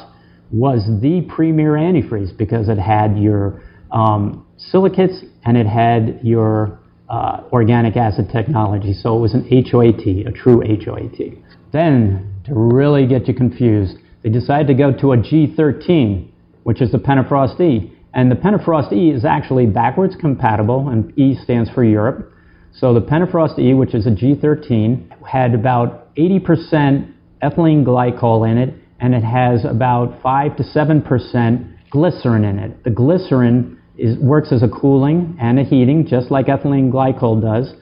was 0.51 0.87
the 1.01 1.27
premier 1.27 1.73
antifreeze 1.73 2.37
because 2.37 2.69
it 2.69 2.77
had 2.77 3.17
your 3.17 3.63
um, 3.91 4.45
silicates 4.57 5.23
and 5.45 5.57
it 5.57 5.65
had 5.65 6.19
your 6.21 6.79
uh, 7.09 7.41
organic 7.51 7.97
acid 7.97 8.29
technology. 8.31 8.93
So 8.93 9.17
it 9.17 9.19
was 9.19 9.33
an 9.33 9.47
HOAT, 9.49 10.27
a 10.27 10.31
true 10.31 10.61
HOAT. 10.61 11.43
Then, 11.71 12.33
to 12.45 12.53
really 12.53 13.07
get 13.07 13.27
you 13.27 13.33
confused, 13.33 13.97
they 14.23 14.29
decided 14.29 14.67
to 14.67 14.73
go 14.73 14.91
to 14.91 15.13
a 15.13 15.17
G13, 15.17 16.29
which 16.63 16.81
is 16.81 16.91
the 16.91 16.97
Pentofrost 16.97 17.59
E. 17.59 17.95
And 18.13 18.31
the 18.31 18.35
Pentofrost 18.35 18.91
E 18.91 19.11
is 19.11 19.25
actually 19.25 19.65
backwards 19.65 20.15
compatible, 20.15 20.89
and 20.89 21.17
E 21.17 21.35
stands 21.43 21.69
for 21.69 21.83
Europe. 21.83 22.31
So 22.73 22.93
the 22.93 23.01
Pentofrost 23.01 23.59
E, 23.59 23.73
which 23.73 23.93
is 23.93 24.05
a 24.05 24.11
G13, 24.11 25.25
had 25.27 25.53
about 25.53 26.13
80% 26.15 27.11
ethylene 27.41 27.85
glycol 27.85 28.49
in 28.49 28.57
it, 28.57 28.73
and 28.99 29.15
it 29.15 29.23
has 29.23 29.65
about 29.65 30.21
5 30.21 30.57
to 30.57 30.63
7% 30.63 31.89
glycerin 31.89 32.43
in 32.43 32.59
it. 32.59 32.83
The 32.83 32.89
glycerin 32.89 33.78
is, 33.99 34.17
works 34.17 34.51
as 34.51 34.63
a 34.63 34.69
cooling 34.69 35.37
and 35.39 35.59
a 35.59 35.63
heating, 35.63 36.07
just 36.07 36.31
like 36.31 36.47
ethylene 36.47 36.91
glycol 36.91 37.41
does, 37.41 37.73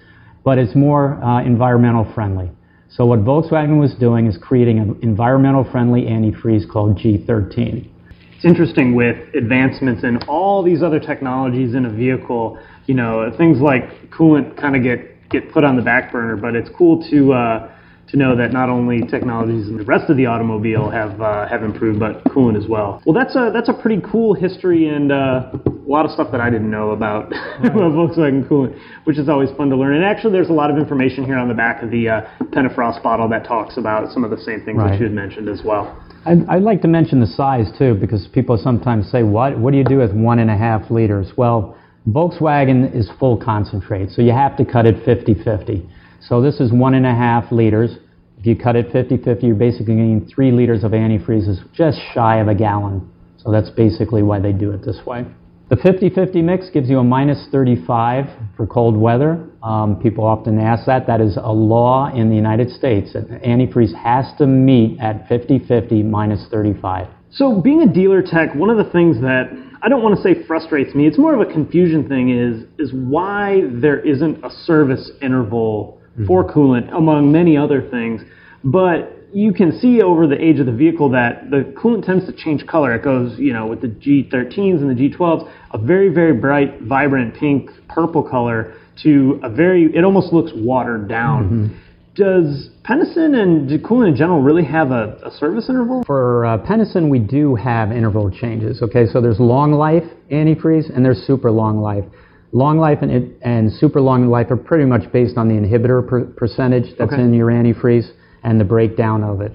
but 0.43 0.57
it's 0.57 0.75
more 0.75 1.23
uh, 1.23 1.43
environmental 1.43 2.11
friendly. 2.13 2.49
So 2.89 3.05
what 3.05 3.19
Volkswagen 3.19 3.79
was 3.79 3.93
doing 3.95 4.27
is 4.27 4.37
creating 4.41 4.79
an 4.79 4.99
environmental 5.03 5.69
friendly 5.71 6.03
antifreeze 6.03 6.69
called 6.69 6.97
G13. 6.97 7.89
It's 8.35 8.45
interesting 8.45 8.95
with 8.95 9.17
advancements 9.35 10.03
in 10.03 10.17
all 10.27 10.63
these 10.63 10.81
other 10.81 10.99
technologies 10.99 11.73
in 11.73 11.85
a 11.85 11.89
vehicle, 11.89 12.59
you 12.85 12.93
know, 12.93 13.31
things 13.37 13.59
like 13.59 14.09
coolant 14.09 14.59
kind 14.59 14.75
of 14.75 14.83
get, 14.83 15.29
get 15.29 15.51
put 15.51 15.63
on 15.63 15.75
the 15.75 15.81
back 15.81 16.11
burner, 16.11 16.37
but 16.37 16.55
it's 16.55 16.69
cool 16.77 17.07
to, 17.09 17.33
uh, 17.33 17.71
to 18.09 18.17
know 18.17 18.35
that 18.35 18.53
not 18.53 18.69
only 18.69 19.01
technologies 19.01 19.67
in 19.67 19.77
the 19.77 19.83
rest 19.83 20.09
of 20.09 20.17
the 20.17 20.25
automobile 20.25 20.89
have 20.89 21.19
uh, 21.21 21.47
have 21.47 21.63
improved, 21.63 21.99
but 21.99 22.23
coolant 22.25 22.57
as 22.57 22.67
well. 22.67 23.01
Well, 23.05 23.13
that's 23.13 23.35
a 23.35 23.51
that's 23.53 23.69
a 23.69 23.73
pretty 23.73 24.01
cool 24.09 24.33
history 24.33 24.87
and 24.87 25.11
uh, 25.11 25.51
a 25.87 25.89
lot 25.89 26.05
of 26.05 26.11
stuff 26.11 26.31
that 26.31 26.41
I 26.41 26.49
didn't 26.49 26.69
know 26.69 26.91
about, 26.91 27.29
Volkswagen 27.61 28.47
coolant, 28.47 28.79
which 29.05 29.17
is 29.17 29.29
always 29.29 29.49
fun 29.57 29.69
to 29.69 29.75
learn. 29.75 29.95
And 29.95 30.05
actually, 30.05 30.33
there's 30.33 30.49
a 30.49 30.53
lot 30.53 30.71
of 30.71 30.77
information 30.77 31.25
here 31.25 31.37
on 31.37 31.47
the 31.47 31.53
back 31.53 31.83
of 31.83 31.91
the 31.91 32.09
uh, 32.09 32.21
Pentofrost 32.51 33.03
bottle 33.03 33.27
that 33.29 33.45
talks 33.45 33.77
about 33.77 34.11
some 34.11 34.23
of 34.23 34.31
the 34.31 34.37
same 34.37 34.63
things 34.63 34.77
right. 34.77 34.91
that 34.91 34.99
you 34.99 35.05
had 35.05 35.13
mentioned 35.13 35.49
as 35.49 35.61
well. 35.63 36.01
I'd, 36.25 36.45
I'd, 36.47 36.63
like 36.63 36.81
to 36.81 36.87
mention 36.87 37.19
the 37.19 37.27
size 37.27 37.71
too, 37.77 37.95
because 37.95 38.27
people 38.33 38.57
sometimes 38.57 39.09
say, 39.09 39.23
"What? 39.23 39.57
What 39.57 39.71
do 39.71 39.77
you 39.77 39.85
do 39.85 39.97
with 39.97 40.13
one 40.13 40.39
and 40.39 40.49
a 40.49 40.57
half 40.57 40.89
liters?" 40.91 41.31
Well, 41.37 41.77
Volkswagen 42.07 42.93
is 42.95 43.09
full 43.19 43.37
concentrate, 43.37 44.11
so 44.11 44.21
you 44.21 44.31
have 44.31 44.55
to 44.57 44.65
cut 44.65 44.85
it 44.85 44.95
50-50. 45.05 45.89
So 46.21 46.41
this 46.41 46.59
is 46.59 46.71
one 46.71 46.93
and 46.93 47.05
a 47.05 47.13
half 47.13 47.51
liters. 47.51 47.97
If 48.39 48.45
you 48.45 48.55
cut 48.55 48.75
it 48.75 48.89
50-50, 48.89 49.43
you're 49.43 49.55
basically 49.55 49.95
getting 49.95 50.29
three 50.33 50.51
liters 50.51 50.83
of 50.83 50.91
antifreeze, 50.91 51.47
is 51.49 51.59
just 51.73 51.97
shy 52.13 52.39
of 52.39 52.47
a 52.47 52.55
gallon. 52.55 53.09
So 53.37 53.51
that's 53.51 53.69
basically 53.69 54.23
why 54.23 54.39
they 54.39 54.51
do 54.51 54.71
it 54.71 54.85
this 54.85 54.99
way. 55.05 55.25
The 55.69 55.75
50-50 55.75 56.35
mix 56.43 56.69
gives 56.69 56.89
you 56.89 56.99
a 56.99 57.03
minus 57.03 57.45
35 57.51 58.25
for 58.55 58.65
cold 58.65 58.95
weather. 58.95 59.49
Um, 59.61 59.99
people 60.01 60.23
often 60.23 60.59
ask 60.59 60.85
that. 60.85 61.07
That 61.07 61.19
is 61.19 61.35
a 61.35 61.51
law 61.51 62.13
in 62.13 62.29
the 62.29 62.35
United 62.35 62.69
States. 62.69 63.13
Antifreeze 63.13 63.93
has 63.93 64.25
to 64.37 64.47
meet 64.47 64.97
at 65.01 65.27
50-50 65.27 66.05
minus 66.05 66.45
35. 66.49 67.07
So 67.31 67.59
being 67.59 67.81
a 67.81 67.93
dealer 67.93 68.21
tech, 68.21 68.55
one 68.55 68.69
of 68.69 68.77
the 68.77 68.89
things 68.91 69.19
that 69.21 69.49
I 69.81 69.89
don't 69.89 70.01
want 70.01 70.15
to 70.15 70.23
say 70.23 70.45
frustrates 70.47 70.95
me, 70.95 71.05
it's 71.05 71.17
more 71.17 71.35
of 71.39 71.47
a 71.47 71.51
confusion 71.51 72.07
thing 72.07 72.29
is, 72.29 72.63
is 72.79 72.93
why 72.93 73.61
there 73.69 73.99
isn't 73.99 74.43
a 74.43 74.49
service 74.49 75.11
interval. 75.21 76.01
For 76.25 76.43
coolant, 76.43 76.95
among 76.95 77.31
many 77.31 77.57
other 77.57 77.81
things. 77.89 78.21
But 78.63 79.17
you 79.33 79.53
can 79.53 79.77
see 79.79 80.01
over 80.01 80.25
the 80.25 80.41
age 80.41 80.59
of 80.59 80.65
the 80.65 80.71
vehicle 80.71 81.09
that 81.11 81.49
the 81.51 81.73
coolant 81.77 82.05
tends 82.05 82.25
to 82.25 82.33
change 82.33 82.65
color. 82.65 82.95
It 82.95 83.03
goes, 83.03 83.37
you 83.37 83.53
know, 83.53 83.67
with 83.67 83.81
the 83.81 83.87
G13s 83.87 84.81
and 84.81 84.89
the 84.89 85.09
G12s, 85.09 85.51
a 85.71 85.77
very, 85.77 86.09
very 86.09 86.33
bright, 86.33 86.81
vibrant 86.81 87.35
pink, 87.35 87.69
purple 87.89 88.23
color 88.23 88.73
to 89.03 89.39
a 89.43 89.49
very, 89.49 89.95
it 89.95 90.03
almost 90.03 90.33
looks 90.33 90.51
watered 90.55 91.07
down. 91.07 91.43
Mm-hmm. 91.43 91.77
Does 92.15 92.69
Pentosin 92.83 93.35
and 93.35 93.69
coolant 93.83 94.09
in 94.09 94.15
general 94.15 94.41
really 94.41 94.63
have 94.63 94.89
a, 94.89 95.19
a 95.23 95.29
service 95.29 95.69
interval? 95.69 96.03
For 96.03 96.45
uh, 96.45 96.57
Pentosin, 96.57 97.09
we 97.09 97.19
do 97.19 97.53
have 97.53 97.91
interval 97.91 98.31
changes. 98.31 98.81
Okay, 98.81 99.05
so 99.05 99.21
there's 99.21 99.39
long 99.39 99.73
life 99.73 100.03
antifreeze 100.31 100.93
and 100.95 101.05
there's 101.05 101.19
super 101.27 101.51
long 101.51 101.79
life. 101.79 102.05
Long 102.53 102.77
life 102.77 102.99
and, 103.01 103.35
and 103.41 103.71
super 103.71 103.99
long 103.99 104.27
life 104.27 104.49
are 104.51 104.57
pretty 104.57 104.85
much 104.85 105.11
based 105.11 105.37
on 105.37 105.47
the 105.47 105.55
inhibitor 105.55 106.07
per 106.07 106.25
percentage 106.25 106.95
that's 106.97 107.11
okay. 107.13 107.21
in 107.21 107.33
your 107.33 107.47
antifreeze 107.47 108.09
and 108.43 108.59
the 108.59 108.63
breakdown 108.65 109.23
of 109.23 109.41
it. 109.41 109.51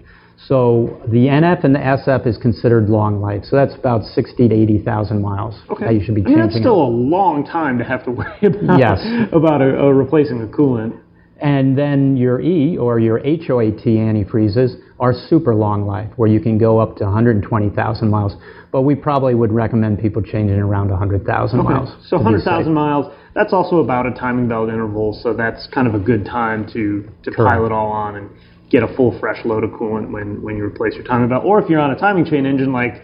So 0.48 1.00
the 1.06 1.26
NF 1.28 1.64
and 1.64 1.74
the 1.74 1.78
SF 1.78 2.26
is 2.26 2.36
considered 2.36 2.88
long 2.88 3.20
life. 3.20 3.44
So 3.44 3.54
that's 3.56 3.74
about 3.74 4.02
60 4.04 4.48
to 4.48 4.54
80,000 4.54 5.22
miles 5.22 5.54
Okay. 5.70 5.84
that 5.86 5.94
you 5.94 6.02
should 6.04 6.16
be 6.16 6.22
I 6.22 6.28
mean, 6.28 6.38
that's 6.40 6.58
still 6.58 6.82
a 6.82 6.92
long 7.16 7.46
time 7.46 7.78
to 7.78 7.84
have 7.84 8.04
to 8.04 8.10
worry 8.20 8.38
about, 8.42 8.78
Yes. 8.78 8.98
about 9.32 9.62
a, 9.62 9.78
a 9.78 9.94
replacing 9.94 10.40
the 10.40 10.48
coolant. 10.48 10.98
And 11.40 11.76
then 11.76 12.16
your 12.16 12.40
E 12.40 12.76
or 12.76 13.00
your 13.00 13.18
HOAT 13.18 13.84
antifreezes 13.84 14.76
are 15.00 15.12
super 15.12 15.54
long 15.54 15.86
life, 15.86 16.10
where 16.16 16.28
you 16.28 16.38
can 16.40 16.56
go 16.56 16.78
up 16.78 16.96
to 16.98 17.04
120,000 17.04 18.08
miles. 18.08 18.36
But 18.72 18.82
we 18.82 18.94
probably 18.94 19.34
would 19.34 19.52
recommend 19.52 20.00
people 20.00 20.22
changing 20.22 20.56
around 20.58 20.88
100,000 20.88 21.62
miles. 21.62 21.90
So 22.08 22.16
100,000 22.16 22.72
miles, 22.72 23.12
that's 23.34 23.52
also 23.52 23.76
about 23.80 24.06
a 24.06 24.12
timing 24.12 24.48
belt 24.48 24.70
interval, 24.70 25.12
so 25.22 25.34
that's 25.34 25.68
kind 25.74 25.86
of 25.86 25.94
a 25.94 25.98
good 25.98 26.24
time 26.24 26.66
to, 26.72 27.06
to 27.22 27.30
Correct. 27.30 27.36
pile 27.52 27.66
it 27.66 27.72
all 27.72 27.90
on 27.92 28.16
and 28.16 28.30
get 28.70 28.82
a 28.82 28.88
full 28.96 29.16
fresh 29.20 29.44
load 29.44 29.62
of 29.62 29.70
coolant 29.72 30.10
when, 30.10 30.40
when 30.42 30.56
you 30.56 30.64
replace 30.64 30.94
your 30.94 31.04
timing 31.04 31.28
belt. 31.28 31.44
Or 31.44 31.62
if 31.62 31.68
you're 31.68 31.80
on 31.80 31.90
a 31.90 31.98
timing 31.98 32.24
chain 32.24 32.46
engine 32.46 32.72
like, 32.72 32.94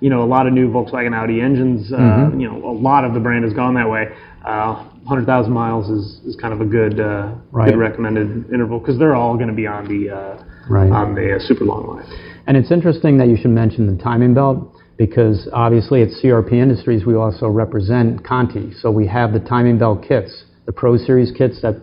you 0.00 0.08
know, 0.08 0.22
a 0.22 0.24
lot 0.24 0.46
of 0.46 0.54
new 0.54 0.70
Volkswagen 0.70 1.14
Audi 1.14 1.42
engines, 1.42 1.92
uh, 1.92 1.96
Mm-hmm. 1.96 2.40
you 2.40 2.48
know, 2.50 2.64
a 2.66 2.72
lot 2.72 3.04
of 3.04 3.12
the 3.12 3.20
brand 3.20 3.44
has 3.44 3.52
gone 3.52 3.74
that 3.74 3.90
way. 3.90 4.06
Uh, 4.46 4.84
100,000 5.04 5.52
miles 5.52 5.90
is, 5.90 6.20
is 6.24 6.36
kind 6.40 6.54
of 6.54 6.62
a 6.62 6.64
good, 6.64 7.00
uh, 7.00 7.34
Right. 7.52 7.68
good 7.70 7.76
recommended 7.78 8.50
interval 8.50 8.78
because 8.78 8.98
they're 8.98 9.14
all 9.16 9.34
going 9.34 9.48
to 9.48 9.54
be 9.54 9.66
on 9.66 9.86
the, 9.88 10.08
uh, 10.08 10.42
Right. 10.70 10.90
on 10.90 11.14
the 11.14 11.36
uh, 11.36 11.38
super 11.40 11.64
long 11.64 11.86
life. 11.98 12.08
And 12.46 12.56
it's 12.56 12.70
interesting 12.70 13.18
that 13.18 13.28
you 13.28 13.36
should 13.36 13.50
mention 13.50 13.86
the 13.94 14.02
timing 14.02 14.32
belt 14.32 14.74
because 14.98 15.48
obviously 15.52 16.02
at 16.02 16.08
CRP 16.08 16.52
Industries 16.52 17.06
we 17.06 17.14
also 17.14 17.48
represent 17.48 18.24
Conti. 18.24 18.74
So 18.74 18.90
we 18.90 19.06
have 19.06 19.32
the 19.32 19.40
timing 19.40 19.78
belt 19.78 20.04
kits, 20.06 20.44
the 20.66 20.72
Pro 20.72 20.98
Series 20.98 21.32
kits 21.32 21.62
that 21.62 21.76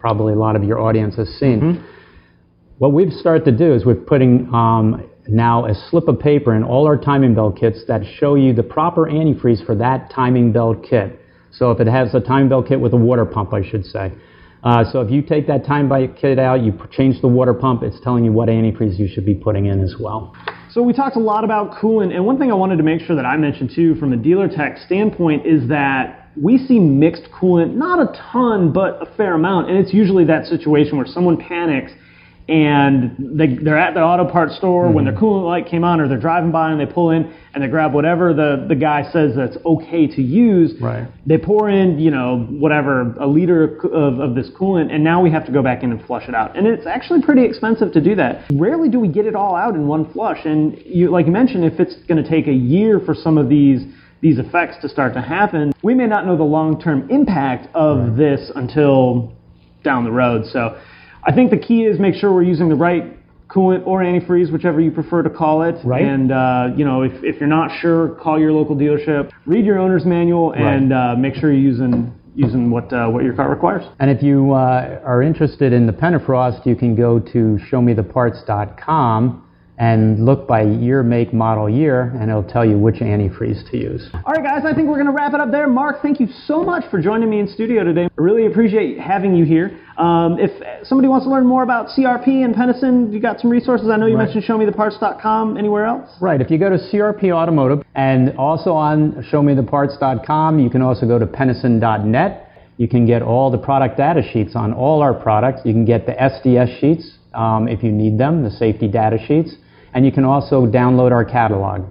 probably 0.00 0.32
a 0.32 0.36
lot 0.36 0.56
of 0.56 0.64
your 0.64 0.80
audience 0.80 1.14
has 1.16 1.28
seen. 1.38 1.60
What 2.78 2.92
we've 2.92 3.12
started 3.12 3.44
to 3.44 3.52
do 3.52 3.74
is 3.74 3.84
we're 3.84 3.94
putting 3.94 4.52
um, 4.52 5.08
now 5.28 5.66
a 5.66 5.74
slip 5.90 6.08
of 6.08 6.18
paper 6.18 6.56
in 6.56 6.64
all 6.64 6.86
our 6.86 6.96
timing 6.96 7.34
belt 7.34 7.56
kits 7.60 7.84
that 7.86 8.00
show 8.18 8.34
you 8.34 8.52
the 8.52 8.62
proper 8.64 9.06
antifreeze 9.06 9.64
for 9.64 9.76
that 9.76 10.10
timing 10.10 10.50
belt 10.52 10.78
kit. 10.88 11.20
So 11.52 11.70
if 11.70 11.78
it 11.78 11.86
has 11.86 12.14
a 12.14 12.20
timing 12.20 12.48
belt 12.48 12.66
kit 12.68 12.80
with 12.80 12.94
a 12.94 12.96
water 12.96 13.26
pump, 13.26 13.52
I 13.52 13.62
should 13.62 13.84
say. 13.84 14.12
Uh, 14.62 14.84
so 14.92 15.00
if 15.00 15.10
you 15.10 15.22
take 15.22 15.46
that 15.48 15.66
time 15.66 15.88
belt 15.88 16.10
kit 16.16 16.38
out, 16.38 16.62
you 16.62 16.72
change 16.92 17.20
the 17.20 17.28
water 17.28 17.52
pump, 17.52 17.82
it's 17.82 17.98
telling 18.00 18.24
you 18.24 18.32
what 18.32 18.48
antifreeze 18.48 18.98
you 18.98 19.08
should 19.08 19.26
be 19.26 19.34
putting 19.34 19.66
in 19.66 19.82
as 19.82 19.96
well. 19.98 20.34
So 20.70 20.82
we 20.82 20.92
talked 20.92 21.16
a 21.16 21.20
lot 21.20 21.44
about 21.44 21.72
coolant, 21.72 22.14
and 22.14 22.24
one 22.24 22.38
thing 22.38 22.50
I 22.50 22.54
wanted 22.54 22.76
to 22.76 22.82
make 22.82 23.00
sure 23.00 23.16
that 23.16 23.26
I 23.26 23.36
mentioned 23.36 23.72
too, 23.74 23.96
from 23.96 24.12
a 24.12 24.16
dealer 24.16 24.48
tech 24.48 24.78
standpoint, 24.78 25.44
is 25.44 25.68
that 25.68 26.30
we 26.40 26.58
see 26.58 26.78
mixed 26.78 27.24
coolant, 27.24 27.74
not 27.74 27.98
a 27.98 28.18
ton, 28.32 28.72
but 28.72 29.02
a 29.02 29.16
fair 29.16 29.34
amount, 29.34 29.68
and 29.68 29.78
it's 29.78 29.92
usually 29.92 30.24
that 30.26 30.46
situation 30.46 30.96
where 30.96 31.06
someone 31.06 31.36
panics 31.36 31.92
and 32.48 33.38
they, 33.38 33.54
they're 33.54 33.78
at 33.78 33.94
the 33.94 34.00
auto 34.00 34.30
parts 34.30 34.56
store 34.56 34.90
when 34.90 35.04
their 35.04 35.14
mm-hmm. 35.14 35.24
coolant 35.24 35.46
light 35.46 35.66
came 35.66 35.84
on, 35.84 36.00
or 36.00 36.08
they're 36.08 36.18
driving 36.18 36.50
by 36.50 36.72
and 36.72 36.80
they 36.80 36.86
pull 36.86 37.10
in 37.10 37.32
and 37.54 37.62
they 37.62 37.68
grab 37.68 37.92
whatever 37.92 38.34
the, 38.34 38.66
the 38.68 38.74
guy 38.74 39.02
says 39.12 39.32
that's 39.36 39.56
okay 39.64 40.06
to 40.06 40.22
use. 40.22 40.74
Right. 40.80 41.06
They 41.26 41.38
pour 41.38 41.70
in, 41.70 41.98
you 41.98 42.10
know, 42.10 42.40
whatever, 42.50 43.14
a 43.20 43.26
liter 43.26 43.76
of, 43.86 44.18
of 44.18 44.34
this 44.34 44.50
coolant, 44.58 44.92
and 44.92 45.04
now 45.04 45.22
we 45.22 45.30
have 45.30 45.46
to 45.46 45.52
go 45.52 45.62
back 45.62 45.82
in 45.82 45.92
and 45.92 46.04
flush 46.04 46.28
it 46.28 46.34
out. 46.34 46.56
And 46.56 46.66
it's 46.66 46.86
actually 46.86 47.22
pretty 47.22 47.44
expensive 47.44 47.92
to 47.92 48.00
do 48.00 48.14
that. 48.16 48.44
Rarely 48.52 48.88
do 48.88 48.98
we 48.98 49.08
get 49.08 49.26
it 49.26 49.36
all 49.36 49.54
out 49.54 49.74
in 49.74 49.86
one 49.86 50.12
flush. 50.12 50.44
And 50.44 50.76
you, 50.84 51.10
like 51.10 51.26
you 51.26 51.32
mentioned, 51.32 51.64
if 51.64 51.78
it's 51.78 51.94
going 52.08 52.22
to 52.22 52.28
take 52.28 52.48
a 52.48 52.52
year 52.52 53.00
for 53.00 53.14
some 53.14 53.38
of 53.38 53.48
these 53.48 53.82
these 54.20 54.38
effects 54.38 54.76
to 54.80 54.88
start 54.88 55.12
to 55.14 55.20
happen, 55.20 55.72
we 55.82 55.94
may 55.94 56.06
not 56.06 56.24
know 56.24 56.36
the 56.36 56.44
long-term 56.44 57.10
impact 57.10 57.66
of 57.74 58.16
this 58.16 58.52
until 58.54 59.32
down 59.82 60.04
the 60.04 60.12
road. 60.12 60.46
So 60.46 60.80
I 61.24 61.32
think 61.32 61.50
the 61.50 61.58
key 61.58 61.84
is 61.84 61.98
make 62.00 62.14
sure 62.14 62.32
we're 62.32 62.42
using 62.42 62.68
the 62.68 62.74
right 62.74 63.18
coolant 63.48 63.86
or 63.86 64.00
antifreeze, 64.00 64.50
whichever 64.50 64.80
you 64.80 64.90
prefer 64.90 65.22
to 65.22 65.30
call 65.30 65.62
it. 65.62 65.76
Right. 65.84 66.02
And, 66.02 66.32
uh, 66.32 66.70
you 66.76 66.84
know, 66.84 67.02
if, 67.02 67.12
if 67.22 67.38
you're 67.38 67.48
not 67.48 67.70
sure, 67.80 68.08
call 68.20 68.40
your 68.40 68.52
local 68.52 68.74
dealership, 68.74 69.30
read 69.46 69.64
your 69.64 69.78
owner's 69.78 70.04
manual, 70.04 70.52
and 70.54 70.92
uh, 70.92 71.14
make 71.16 71.34
sure 71.34 71.52
you're 71.52 71.60
using, 71.60 72.12
using 72.34 72.70
what, 72.70 72.92
uh, 72.92 73.08
what 73.08 73.24
your 73.24 73.34
car 73.34 73.50
requires. 73.50 73.84
And 74.00 74.10
if 74.10 74.22
you 74.22 74.52
uh, 74.52 75.00
are 75.04 75.22
interested 75.22 75.72
in 75.72 75.86
the 75.86 75.92
Pentofrost, 75.92 76.64
you 76.66 76.74
can 76.74 76.96
go 76.96 77.18
to 77.20 77.58
showmetheparts.com 77.70 79.48
and 79.82 80.24
look 80.24 80.46
by 80.46 80.62
year, 80.62 81.02
make, 81.02 81.34
model, 81.34 81.68
year, 81.68 82.12
and 82.20 82.30
it'll 82.30 82.44
tell 82.44 82.64
you 82.64 82.78
which 82.78 82.96
antifreeze 82.96 83.68
to 83.68 83.76
use. 83.76 84.08
All 84.14 84.32
right, 84.32 84.44
guys, 84.44 84.62
I 84.64 84.72
think 84.72 84.86
we're 84.86 84.94
going 85.02 85.06
to 85.08 85.12
wrap 85.12 85.34
it 85.34 85.40
up 85.40 85.50
there. 85.50 85.66
Mark, 85.66 86.00
thank 86.02 86.20
you 86.20 86.28
so 86.46 86.62
much 86.62 86.88
for 86.88 87.02
joining 87.02 87.28
me 87.28 87.40
in 87.40 87.48
studio 87.48 87.82
today. 87.82 88.04
I 88.04 88.08
really 88.22 88.46
appreciate 88.46 89.00
having 89.00 89.34
you 89.34 89.44
here. 89.44 89.76
Um, 89.98 90.38
if 90.38 90.52
somebody 90.86 91.08
wants 91.08 91.26
to 91.26 91.30
learn 91.32 91.46
more 91.46 91.64
about 91.64 91.88
CRP 91.88 92.44
and 92.44 92.54
Pentosin, 92.54 93.12
you 93.12 93.18
got 93.18 93.40
some 93.40 93.50
resources. 93.50 93.88
I 93.88 93.96
know 93.96 94.06
you 94.06 94.16
Right. 94.16 94.26
mentioned 94.32 94.44
showmetheparts.com. 94.44 95.56
Anywhere 95.56 95.86
else? 95.86 96.08
Right, 96.20 96.40
if 96.40 96.48
you 96.48 96.58
go 96.58 96.70
to 96.70 96.78
CRP 96.78 97.32
Automotive 97.32 97.82
and 97.96 98.36
also 98.38 98.72
on 98.74 99.14
showmetheparts.com, 99.32 100.60
you 100.60 100.70
can 100.70 100.82
also 100.82 101.06
go 101.06 101.18
to 101.18 101.26
pentosin.net. 101.26 102.48
You 102.76 102.86
can 102.86 103.04
get 103.04 103.22
all 103.22 103.50
the 103.50 103.58
product 103.58 103.96
data 103.96 104.22
sheets 104.32 104.54
on 104.54 104.72
all 104.72 105.02
our 105.02 105.12
products. 105.12 105.62
You 105.64 105.72
can 105.72 105.84
get 105.84 106.06
the 106.06 106.12
SDS 106.12 106.78
sheets 106.78 107.18
um, 107.34 107.66
if 107.66 107.82
you 107.82 107.90
need 107.90 108.16
them, 108.16 108.42
the 108.44 108.50
safety 108.50 108.86
data 108.88 109.18
sheets, 109.26 109.56
and 109.94 110.04
you 110.04 110.12
can 110.12 110.24
also 110.24 110.66
download 110.66 111.12
our 111.12 111.24
catalog. 111.24 111.86